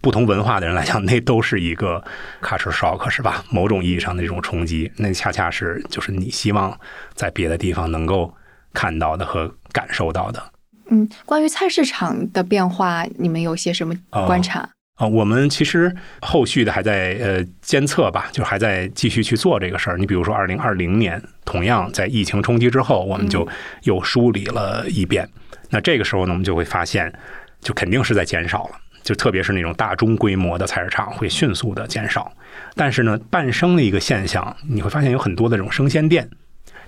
[0.00, 2.00] 不同文化的人来讲，那都是一个
[2.40, 3.44] culture shock，是吧？
[3.50, 6.78] 某种意义上的这种冲击，那恰恰是就是你希望
[7.16, 8.32] 在别的地方能够
[8.72, 10.40] 看到的和感受到的。
[10.88, 13.92] 嗯，关于菜市场的变化，你们有些什么
[14.24, 14.70] 观察？
[14.98, 19.96] 啊，我们其实后续的还在呃监测吧，就还在继续去做这个事儿。
[19.96, 23.48] 你比如说，二零二零年，同样在疫情冲击之后，我们就
[23.84, 25.28] 又梳理了一遍。
[25.70, 27.12] 那这个时候呢，我们就会发现，
[27.60, 28.70] 就肯定是在减少了。
[29.04, 32.30] 就特别是那种大中规模的菜市场会迅速的减少，
[32.74, 36.28] 但是呢，伴生的一个现象，你会发现有很多的这种生鲜店，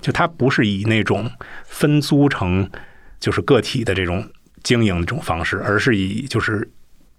[0.02, 1.30] 就它不是以那种
[1.64, 2.68] 分租成
[3.20, 4.28] 就是个体的这种
[4.62, 6.68] 经营的这种方式，而是以就是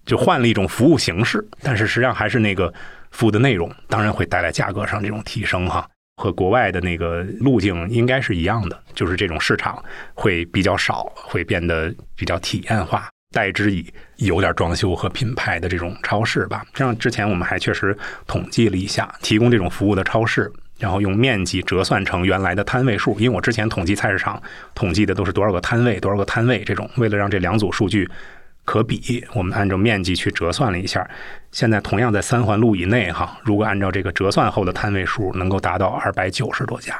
[0.04, 2.72] 就换了一种服务形式，但是实际上还是那个
[3.10, 9.82] 服务的内容，当然会带来价格上这种提升哈，和国外的那个路径应该是一样的，就是这种市场
[10.14, 13.08] 会比较少，会变得比较体验化。
[13.34, 13.86] 代之以
[14.16, 17.96] 有点装修和品牌的这种超市吧，这样之前我们还确实
[18.26, 23.18] 统计了一下，提供这种服务的超市，然后用面积折算成原来的摊位数。
[23.18, 24.42] 因为我之前统计菜市场
[24.74, 28.06] 统计的都是多少个摊位，多少个摊位这种，为了让这两组数据
[28.64, 31.08] 可比，我们按照面积去折算了一下。
[31.50, 36.98] 现在同样在三环路以内哈，如果按照这个折算后的摊位数，能够达到二百九十多家，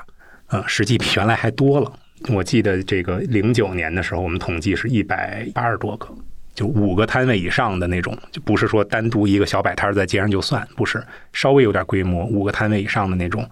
[0.49, 1.93] 嗯，实际比原来还多了。
[2.29, 6.09] 我记得这个零九年的时候，我们统计是一百八十多个，
[6.55, 13.49] 就五个摊位以上的那种，就不是说单独一个小摆摊在街上就算，不是稍微有点规模，五个摊位以上的那种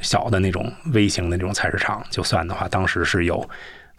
[0.00, 3.48] 小的那种微型的那种菜市场就算的话，当时是有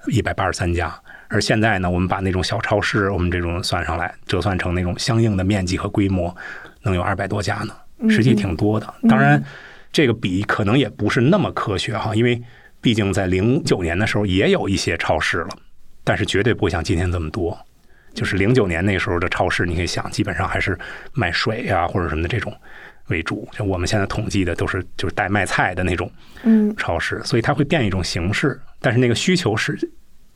[0.08, 0.98] 一百八十三家。
[1.30, 6.36] 而现在呢，我们把那种小超市，我们这种算上来，折算成那种相应的面积和规模，
[6.84, 8.94] 能有二百多家呢，实际挺多的。
[9.08, 9.42] 当然，
[9.92, 12.42] 这个比可能也不是那么科学哈，因为。
[12.82, 15.50] 毕竟在零九年的时候也有一些超市了，
[16.02, 17.60] 但是绝对不会像今天这么多。
[18.14, 20.80] 就是零九年那时候的超市，你可以想，基本上还是
[21.12, 22.56] 卖水呀或者什么的这种
[23.10, 23.46] 为主。
[23.52, 26.10] 就我们现在统计的都是就是带卖菜的那种
[26.44, 29.78] 嗯超市，所以它会变一种形式，但是那个需求是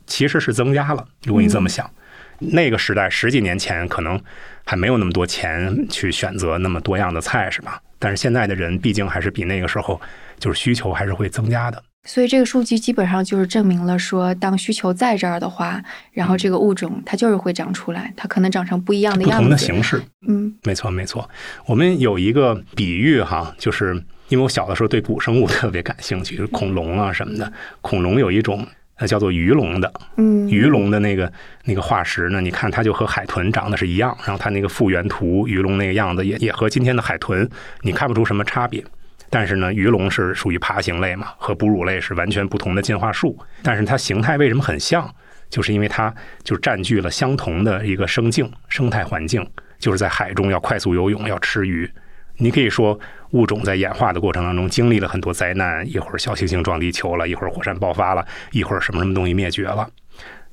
[0.06, 1.06] 其实是增加了。
[1.24, 1.90] 如果你这么想，
[2.38, 4.20] 那个时代十几年前可能
[4.64, 7.80] 还没有那么多钱去选择那么多样的菜，是吧？
[7.98, 10.00] 但是现在的人毕竟还是比那个时候
[10.38, 11.82] 就是需求还是会增加的。
[12.06, 15.82] 所以这个数据基本上就是证明了说，当需求在这儿的话，
[16.12, 19.36] 然后这个物种它就是会长出来，它可能长成不一样的样子。
[19.36, 21.26] 不同的形式，嗯，没错没错。
[21.64, 23.94] 我们有一个比喻哈，就是
[24.28, 27.50] 因为我小的时候对古生物特别感兴趣，就是恐龙啊什么的。
[27.80, 28.66] 恐龙有一种
[29.04, 31.30] 呃叫做鱼龙的，嗯，鱼龙的那个
[31.64, 37.48] 那个化石呢，你看它就和海豚长得是一样，然后它那个复原图鱼龙那个样子也也和今天的海豚
[37.82, 38.82] 你看不出什么差别。
[39.28, 43.38] 但是呢，鱼龙是属于爬行类嘛，和哺乳类是完全不同的进化树。
[43.62, 45.08] 但是它形态为什么很像？
[45.50, 49.46] 就是因为它就占据了相同的一个生境、生态环境，
[49.78, 51.88] 就是在海中要快速游泳、要吃鱼。
[52.36, 52.98] 你可以说
[53.30, 59.88] 物种在演化的过程当中经历了很多灾难，一会儿小行星撞地球了，一会儿火山爆发了，一会儿什么什么东西灭绝了。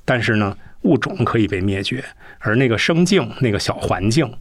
[0.04, 2.04] 但是呢，物种可以被灭绝，
[2.38, 4.32] 而那个生境、那个小环境，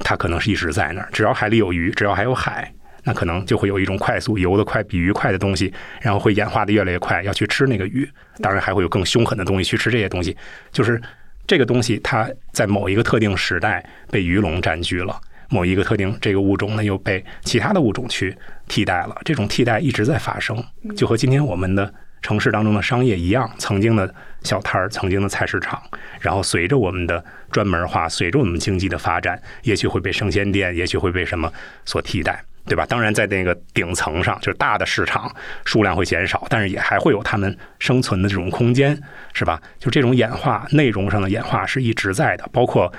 [0.00, 1.08] 它可能是一直在那儿。
[1.12, 2.72] 只要海里有鱼，只要还有海。
[3.04, 5.72] 那可能就会有一种快速游得快、比鱼快的东西，
[6.02, 8.06] 然后会演化的越来越快，要去吃那个鱼。
[8.42, 10.36] 当然，还会有更凶狠的东西去吃这些东西。
[10.72, 11.00] 就是
[11.46, 15.18] 这个东西，它在某一个特定时代被鱼龙占据了，
[15.48, 18.36] 某一个特定这个物种呢又被其他的物种去
[18.68, 19.16] 替代了。
[19.24, 20.62] 这种替代一直在发生，
[20.96, 21.92] 就和今天我们的
[22.22, 25.82] 城市当中的商业一样，曾经的小摊儿、曾经的菜市场，
[26.20, 31.52] 然后随着我们的专门化，随着我们经济的发展，也许会被生鲜店，也许会被什么
[31.84, 32.44] 所替代。
[32.66, 32.84] 对吧？
[32.84, 35.34] 当然，在那个顶层上，就是大的市场
[35.64, 38.94] 数量会减少，但是也还会有他们生存的这种空间，
[39.32, 39.58] 是吧？
[39.78, 42.92] 就这种演化，内容上的演化是一直在的，包括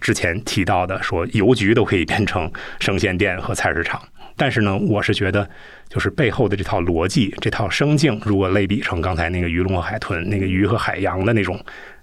[0.00, 4.00] 之前提到的，说邮局都可以变成生鲜店和菜市场。
[4.38, 5.48] 但是呢，我是觉得，
[5.88, 11.58] 就是背后的这套逻辑，这套生境，如果类比成刚才那个鱼龙和海豚，那个鱼和海洋的那种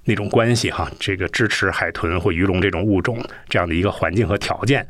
[0.06, 4.82] 那种关系哈，这个支持海豚或鱼龙这种物种这样的一个环境和条件，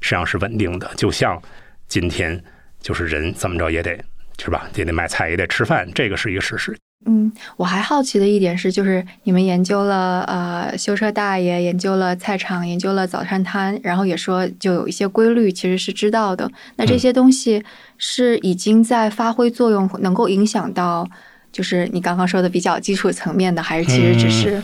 [0.00, 0.88] 实际上是稳定的。
[0.96, 1.42] 就像
[1.88, 2.40] 今天，
[2.80, 3.98] 就是人怎么着也得
[4.38, 6.76] 是吧，也得买菜，也得吃饭，这个是一个事实。
[7.04, 16.50] 嗯，我还好奇的一点是，就是你们研究了呃修车大爷，研究了菜场，研究了早餐摊，然后也说就有一些规律其实是知道的。
[16.76, 17.62] 那这些东西
[17.98, 21.08] 是已经在发挥作用，能够影响到
[21.50, 24.62] 就是你刚刚说的比较基础层面的，还是其实只是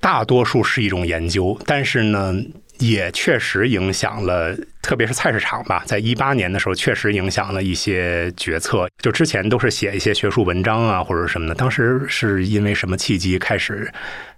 [0.00, 2.34] 大多数是一种研究，但是呢。
[2.78, 8.88] 也确实影响了，特别是菜市场吧，在一八年的时候，确实影响了一些决策。
[8.98, 11.54] 就之前都是写一些学术文章啊，或者什么的。
[11.54, 13.90] 当时是因为什么契机开始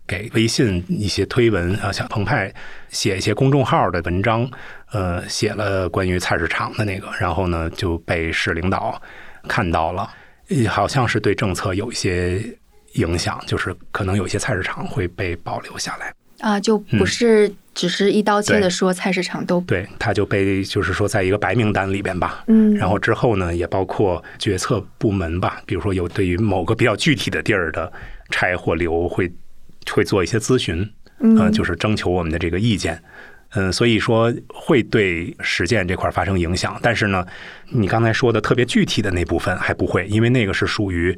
[0.07, 2.53] 给微信一些推文啊，像澎湃
[2.89, 4.49] 写一些公众号的文章，
[4.93, 9.01] 呃，写了关于菜市场的那个，然后呢就被市领导
[9.49, 10.09] 看到了，
[10.69, 12.41] 好像是对政策有一些
[12.95, 16.13] 影响，就是可能有些菜市场会被保留下来。
[16.41, 27.93] 啊，就不是只是一刀切的说菜市场都对，他就被就是说在一个白名单里边吧，嗯，然后之后呢，也包括决策部门吧，比如说有对于某个比较具体的地儿的
[28.31, 29.33] 拆或留，会
[29.93, 30.85] 会做一些咨询，
[31.21, 33.01] 嗯，就是征求我们的这个意见，
[33.51, 37.25] 嗯，所以说会对实践这块发生影响，但是呢，
[37.71, 41.17] 你刚才说的特别具体的那部分还不会，因为那个是属于。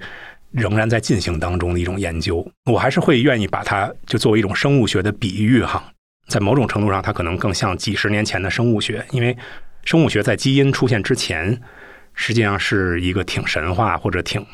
[0.52, 5.92] 仍然在进行当中的一种研究，我还是会愿意把它就作为一种生物学的比喻哈，
[6.30, 9.36] 在某种程度上，它可能更像几十年前的生物学，因为
[9.84, 11.60] 生物学在基因出现之前，
[12.14, 14.46] 实际上是一个挺神话或者挺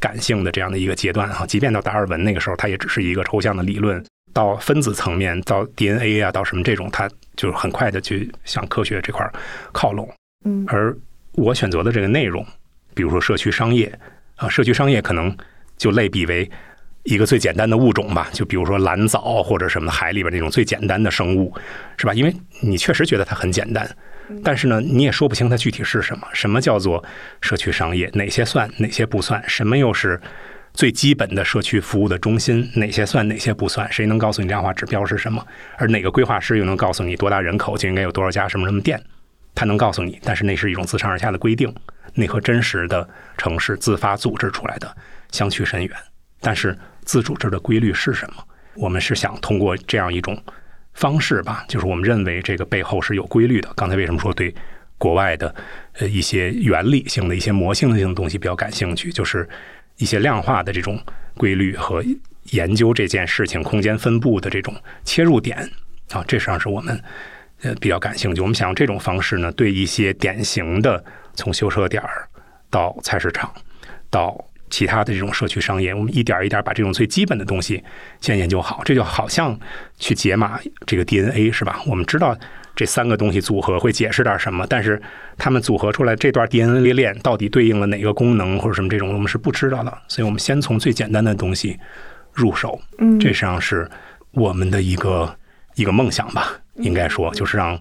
[0.00, 1.46] 感性的这样的一个阶段啊。
[1.46, 9.24] 即便到达尔文那个时候，它也只是一个抽象的理论，到分子层面，到 DNA 啊，到什么这种，它就很快的去向科学这块
[9.72, 10.12] 靠拢。
[10.44, 10.94] 嗯，而
[11.34, 12.44] 我选择的这个内容，
[12.94, 13.96] 比如说社区商业。
[14.36, 15.36] 啊，社区商业可能
[15.76, 16.50] 就类比为
[17.04, 21.52] 一个最简单的物种吧，就比如说蓝藻或者什么海里边那种最简单的生物，
[21.96, 22.14] 是吧？
[22.14, 23.88] 因为你确实觉得它很简单，
[24.44, 26.26] 但是呢，你也说不清它具体是什么。
[26.32, 27.02] 什么叫做
[27.40, 28.08] 社区商业？
[28.14, 29.42] 哪些算，哪些不算？
[29.48, 30.20] 什么又是
[30.72, 32.70] 最基本的社区服务的中心？
[32.76, 33.90] 哪些算，哪些不算？
[33.92, 35.44] 谁能告诉你量化指标是什么？
[35.78, 39.02] 而哪个规划师又能告诉你多大人口就应该有多少家什么什么店？
[39.54, 41.74] 他能告诉你，但是那是一种自上而下的规定。
[42.14, 44.96] 那和真实的城市自发组织出来的
[45.30, 45.96] 相去甚远，
[46.40, 48.44] 但是自主制的规律是什么？
[48.74, 50.40] 我们是想通过这样一种
[50.94, 53.72] 方式吧，就是我们认为这个背后是有规律的。
[53.74, 54.54] 刚才为什么说对
[54.98, 55.54] 国外的
[55.98, 59.12] 呃一些原理性的一些模型性的东西比较感兴趣？
[59.12, 59.48] 就是
[59.96, 60.98] 一些量化的这种
[61.36, 62.02] 规律和
[62.50, 64.74] 研究这件事情空间分布的这种
[65.04, 65.58] 切入点
[66.10, 67.02] 啊，这实际上是我们
[67.62, 68.40] 呃比较感兴趣。
[68.40, 71.04] 我们想用这种方式呢，对一些典型的。
[71.34, 72.28] 从修车点儿
[72.68, 73.50] 到菜市场，
[74.10, 74.38] 到
[74.72, 77.84] 其他的这种社区商业，我们一点一点把这种最基本的东西
[78.22, 78.80] 先研究好。
[78.86, 79.56] 这就好像
[79.98, 81.80] 去解码这个 DNA 是吧？
[81.86, 82.34] 我们知道
[82.74, 85.00] 这三个东西组合会解释点什么，但是
[85.36, 89.92] 他们组合出来这段 DNA 链到底对应了哪个功能或者什么这种，我们是不知道的。
[90.08, 91.78] 所以我们先从最简单的东西
[92.32, 92.80] 入手。
[92.96, 93.86] 嗯，这实际上是
[94.30, 95.36] 我们的一个
[95.74, 97.78] 一个梦想吧，应该说就是让。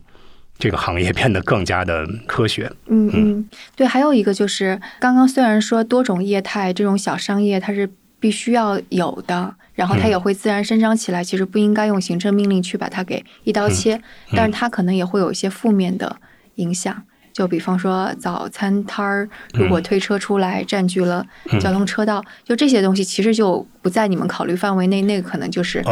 [0.62, 2.72] 这个行业变得更加的科学。
[2.86, 7.89] 嗯嗯，对，还有一个就是，刚刚虽然说多种业态这种小商业它是
[8.20, 13.99] 必须要有的，然后它也会自然生长起来，其实不应该用行政命令去把它给一刀切，
[14.36, 16.16] 但是它可能也会有一些负面的
[16.55, 17.03] 影响。
[17.34, 21.26] 就比方说早餐摊儿，如果推车出来占据了
[21.60, 25.02] 交通车道，就这些东西其实就不在你们考虑范围内。
[25.02, 25.84] 那个可能就是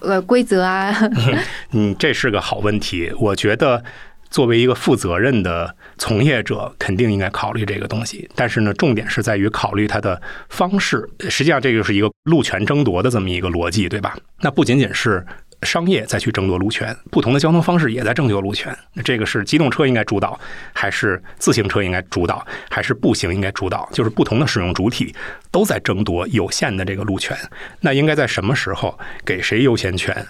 [0.00, 0.92] 呃规则啊。
[1.72, 3.12] 嗯，这是个好问题。
[3.18, 3.82] 我觉得
[4.30, 8.28] 作为一个负责任的从业者，肯定应该考虑这个东西。
[8.34, 11.08] 但是呢，重点是在于考虑它的方式。
[11.30, 14.16] 实际上，这就是一个路权争夺的这么一个逻辑，对吧？
[14.40, 15.24] 那不仅仅是。
[15.62, 18.76] 商业再去争夺路权，不同的交通方式也在争夺路权。
[18.94, 20.38] 那这个是机动车应该主导，
[20.72, 23.88] 还是自行车应该主导，还是步行应该主导？
[23.92, 25.14] 就是不同的使用主体
[25.50, 27.36] 都在争夺有限的这个路权。
[27.80, 30.26] 那应该在什么时候给谁优先权？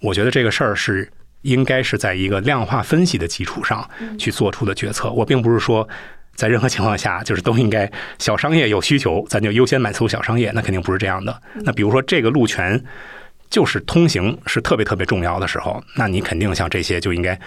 [0.00, 1.10] 我觉得这个事儿是
[1.42, 5.10] 应该是在一个量化分析的基础上去做出的决策。
[5.10, 5.88] 我并不是说
[6.34, 11.40] 在任何情况下就是都应该小商业有需求，咱就优先满足小商业，那肯定不是这样的。
[11.54, 12.84] 那比如说这个路权。
[13.54, 17.38] 就是通行是特别特别重要的时候，那你肯定像这些就应该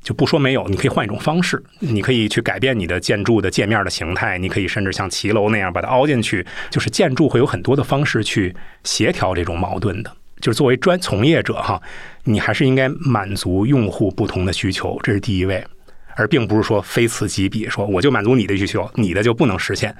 [0.00, 6.46] 就不说没有，你可以换一种方式，你可以去改变你的建筑的界面的形态，你可以甚至像骑楼那样把它凹进去。
[6.70, 8.54] 就是建筑会有很多的方式去
[8.84, 10.12] 协调这种矛盾的。
[10.40, 11.82] 就是作为专从业者哈，
[12.22, 15.66] 你还是应该满足用户不同的需求，这是第一位，
[16.14, 19.92] 而并不是说非此即彼，说我就满足你的需求，你的就不能实现，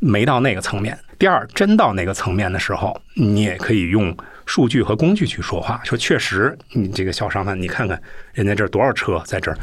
[0.00, 0.98] 没到那个层面。
[1.16, 4.12] 第二，真到那个层面的时候，你也可以用。
[4.46, 8.00] 数据和工具去说话，说确实，你这个小商贩，你看看
[8.32, 9.56] 人家这多少车在这儿。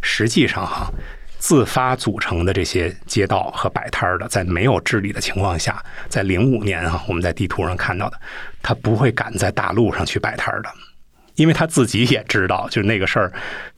[0.00, 0.92] 实际上哈，
[1.38, 8.20] 自发组成的这些街道和摆摊的，在没有治理的情况下，在零五年啊，我们在地图上看到的，
[8.62, 10.68] 他不会敢在大路上去摆摊的，
[11.36, 13.32] 因为他自己也知道，就是那个事儿。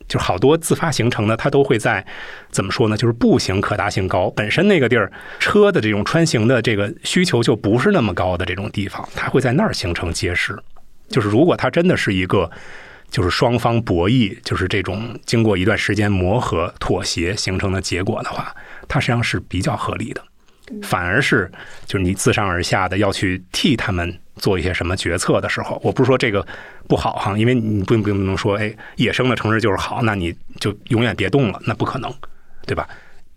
[0.08, 2.04] 就好多自发形成的，它都会在
[2.50, 2.96] 怎么说呢？
[2.96, 10.56] 就是步行可达性高，本身那个地儿车的这种穿行的这个需求就不是那么高的这种地方，它会在那儿形成街市。
[11.08, 12.50] 就是如果它真的是一个，
[13.10, 18.54] 就是双方博弈，就是这种经过一段时间磨合、妥协形成的结果的话，
[18.88, 20.22] 它实际上是比较合理的。
[20.82, 21.50] 反而是
[21.86, 24.18] 就是你自上而下的要去替他们。
[24.36, 26.46] 做一些什么决策的时候，我不是说这个
[26.86, 32.14] 不好哈，因为你不不能说哎，野生的城市就是好，那你就永远别动了，那不可能，
[32.66, 32.86] 对吧？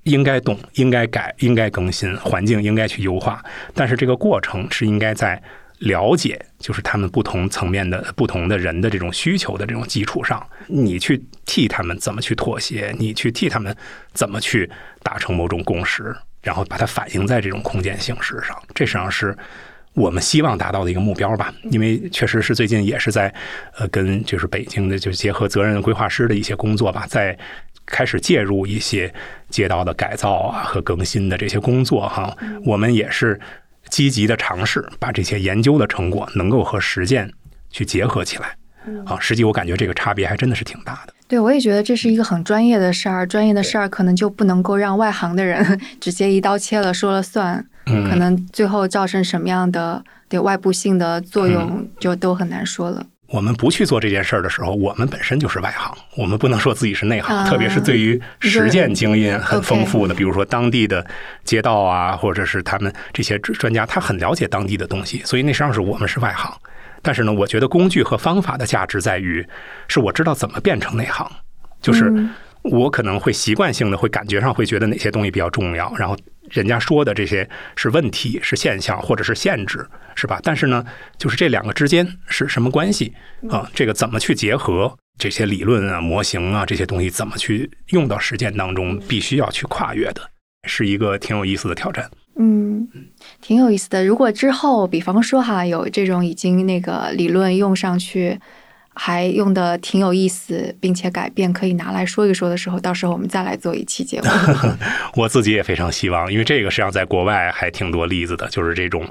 [0.04, 3.42] 应该动，应该改，应该更新，环境应该去优化，
[3.74, 5.42] 但是这个过程是应该在
[5.78, 13.74] 了解，就是他们不同层面的不同的人的这种需求的这种基础上，你去替他们怎么去妥协，你去替他们
[14.14, 14.70] 怎么去
[15.02, 19.38] 达成某种共识，然后把它反映在这种空间形式上，这实际上是。
[19.94, 23.34] 我们希望达到的一个目标吧，因为确实是最近也是在
[23.76, 27.38] 呃跟就是北京的就结合责任规划师的一些工作吧，在
[27.88, 29.12] 开始介入一些
[29.50, 32.34] 街道的改造啊和更新的这些工作哈，
[32.64, 33.38] 我们也是
[33.90, 37.30] 积极的尝试把这些研究的成果能够和实践
[37.72, 38.56] 去结合起来
[39.06, 41.14] 啊，实际我感觉这个差别还真的是挺大的。
[41.30, 47.64] 对，我也觉得这是一个很专业的事儿，专业的事儿可能就不能够让外行的人 直接一刀切了说了算。
[47.86, 53.06] 可能最后造成什么样的对外部性的作用，就都很难说了。
[53.28, 57.46] 我们不去做这件事儿的时候，我们本身就是外行，我们不能说自己是内行。
[57.46, 61.06] 特别是对于实践经验很丰富的，比如说当地的
[61.44, 66.52] 街道啊，或者是他们这些专家，他很了解当地的东西，所以那实际上是我们是外行。
[67.02, 69.46] 但是呢，我觉得工具和方法的价值在于，
[69.88, 71.30] 是我知道怎么变成内行，
[71.82, 72.12] 就是
[72.64, 76.18] 我可能会习惯性的会感觉上会觉得哪些东西比较重要，然后。
[76.52, 80.40] 人家说的这些是问题、是现象或者是限制，是吧？
[80.42, 80.84] 但是呢，
[81.16, 83.14] 就是这两个之间是什么关系
[83.52, 83.70] 啊？
[83.72, 88.98] 这个怎么去结合这些理论啊、模型啊这些东西，怎么去用到实践当中？
[89.08, 90.22] 必须要去跨越的，
[90.68, 92.10] 是一个挺有意思的挑战。
[92.40, 92.88] 嗯，
[93.40, 94.04] 挺有意思的。
[94.04, 98.40] 如果之后，比方说哈，有这种已经那个理论用上去。
[99.02, 104.28] 还用的挺有意思，并且改变可以拿来说一说的时候，到时候我们再来做一期节目。
[105.16, 109.08] 我自己也非常希望，因为这个实际上在国外还挺多例子的，就是这种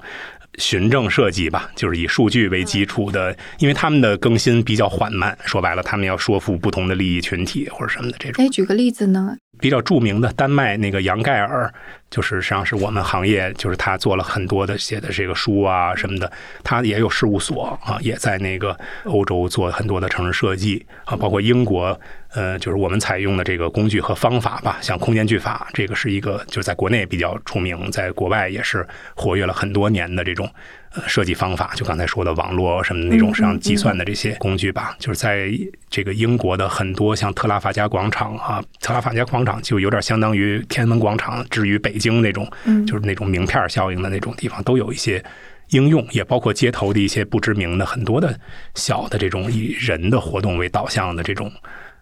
[0.58, 8.44] 循证设计吧，就是以数据为基础的，因为他们的更新比较缓慢，说白了，他们要说服不同的利益群体或者什么的这种。
[8.44, 9.38] 哎，举个例子呢？
[9.60, 11.72] 比较著名的丹麦那个杨盖尔，
[12.10, 16.30] 就是实际上是我们行业，就是他做了很多的写的这个书啊什么的，
[16.62, 21.98] 他也有事务所啊，也在那个欧洲做很多的城市设计啊，包括英国，
[22.32, 30.48] 呃，就是我们采用的这个工具和方法吧，像空间句法，这个是一个就是在国内比较出名，在国外也是活跃了很多年的这种。
[31.06, 35.50] 设计方法，就刚才说的网络什么那种，实际上计算的这些工具吧，就是在
[35.90, 42.50] 这个英国的很多像特拉法加广场啊，特拉法加广场就有点相当于天安门广场，至于北京那种，
[42.86, 45.22] 就是那种名片效应的那种地方，都有一些
[45.70, 48.38] 应用，也包括街头的一些不知名的很多的
[48.74, 51.52] 小的这种以人的活动为导向的这种。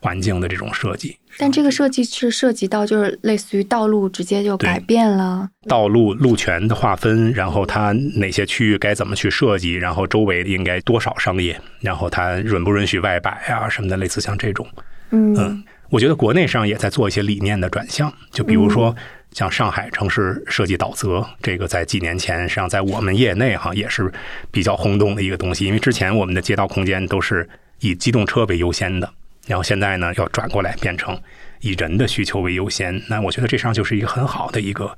[0.07, 5.49] 环境的这种设计，但这个设计是涉及到就是类似于道路直接就改变了。
[5.69, 14.65] 道路路权的划分，然后它哪些区域该怎么去设计，然后周围应该多少商业，然后它允不允许外摆啊什么的，类似像这种。
[15.11, 18.95] 嗯，我觉得国内上也在做一些理念的转向，就比如说
[19.33, 24.13] 像上海城市设计导则，这个在几年前实际上在我们业内哈也是
[24.53, 27.49] 比较轰动的一个东西，因为之前我们的街道空间都是
[27.81, 29.11] 以机动车为优先的。
[29.47, 31.19] 然后现在呢，要转过来变成
[31.61, 34.97] 以人的需求为优先，那我觉得这上就是一个很好的一个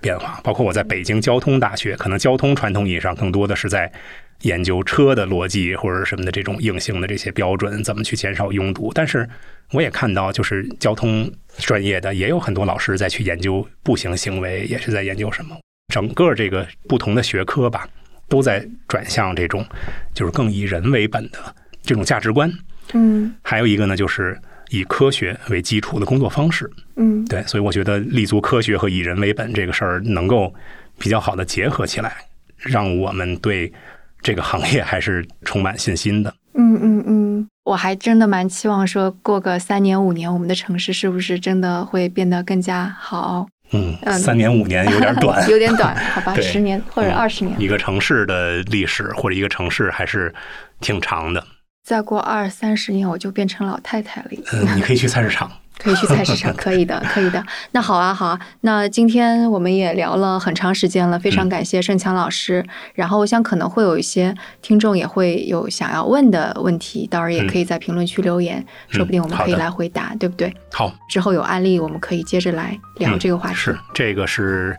[0.00, 0.40] 变化。
[0.44, 3.90] 包括我在北京交通大学，可能交通传统意义上更多的是在
[4.42, 8.92] 研究车的逻辑或者什么的这种硬性的这些标准，怎么去减少拥堵。
[8.94, 9.28] 但是
[9.72, 15.56] 我也看到，就是交通专业的也有很多老师在去研究步行行为，也是在研究什么。
[15.92, 17.88] 整个这个不同的学科吧，
[18.28, 19.66] 都在转向这种
[20.14, 21.38] 就是更以人为本的
[21.82, 22.48] 这种价值观。
[22.92, 24.38] 嗯，还有一个呢，就是
[24.70, 26.70] 以科学为基础的工作方式。
[26.96, 30.52] 嗯，对，所以我觉得立足科学和以人为本这个事儿能够
[30.98, 32.12] 比较好的结合起来，
[32.56, 33.72] 让我们对
[34.22, 36.34] 这个行业还是充满信心的。
[36.54, 43.46] 嗯嗯嗯，我还真的蛮期望说，过个三年五年，我们的城市是不是真的会变得更加好？
[43.70, 47.54] 嗯，三年五年有点短， 有点短， 好吧，十年或者二十年。
[47.60, 50.34] 一个城市的历史或者一个城市还是
[50.80, 51.44] 挺长的。
[51.88, 54.28] 再过二三十年，我就变成老太太了。
[54.52, 55.50] 嗯，你可以去菜市场。
[55.78, 57.42] 可以去菜市场， 可以的，可以的。
[57.70, 58.40] 那好啊，好啊。
[58.62, 62.62] 那今天我们也聊了很长时间了，非常感谢盛强老师。
[62.94, 70.52] 然后我想可能会有一些听众也会有想要问的问题，到时候也可以在评论区留言，说不定我们可以来回答，对不对？
[70.72, 73.54] 好，之后有案例，我们可以接着来聊这个话题。
[73.54, 74.76] 是，这个是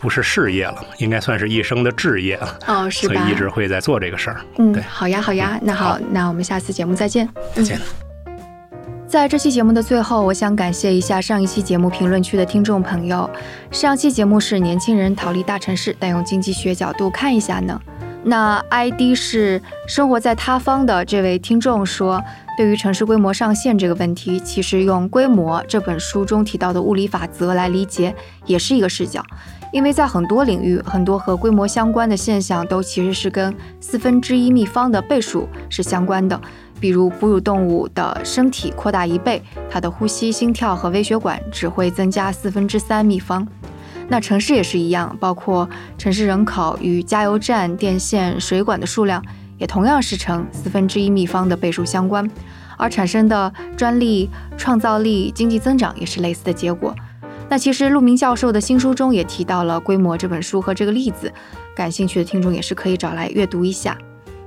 [0.00, 0.76] 不是事业了？
[0.98, 2.58] 应该算是一生的志业了。
[2.66, 3.14] 哦，是吧？
[3.14, 4.40] 所以一直会在做这个事儿。
[4.58, 5.58] 嗯，对好呀，好呀。
[5.62, 7.28] 那好，那我们下次节目再见。
[7.54, 7.78] 再见。
[9.06, 13.28] 在这期节目的最后，我想感谢一下上一期节目评论区的听众朋友。
[13.70, 17.80] 上期节目是年轻人逃离大城市，但用经济学角度看一下呢。
[18.22, 22.22] 那 ID 是生活在他方的这位听众说，
[22.56, 28.14] 对于城市规模上限这个问题，其实用《规模》这本书中提到的物理法则来理解，
[28.46, 29.24] 也是一个视角。
[29.72, 36.40] 因为在很多领域，很多和规模相关的现象都其实是跟四分之一立方的倍数是相关的。
[36.80, 43.46] 比如哺乳动物的身体扩大一倍，它的呼吸、心跳和微血管只会增加四分之三立方。
[44.08, 45.68] 那城市也是一样，包括
[45.98, 49.22] 城市人口与加油站、电线、水管的数量，
[49.58, 52.28] 也同样是呈四分之一立方的倍数相关，
[52.76, 56.92] 而产生的专利、创造力、经济增长也是类似的结果。
[57.50, 61.30] 那其实陆明教授的新书中也提到了《规模》这本书和这个例子，
[61.74, 63.98] 感兴趣的听众也是可以找来阅读一下。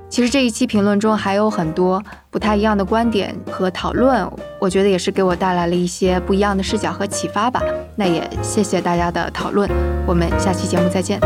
[0.08, 4.26] 其实这一期评论中还有很多不太一样的观点和讨论，
[4.58, 7.60] 我觉得也是给我带来了一些不一样的视角和启发吧。
[7.94, 9.68] 那也谢谢大家的讨论，
[10.06, 11.20] 我们下期节目再见。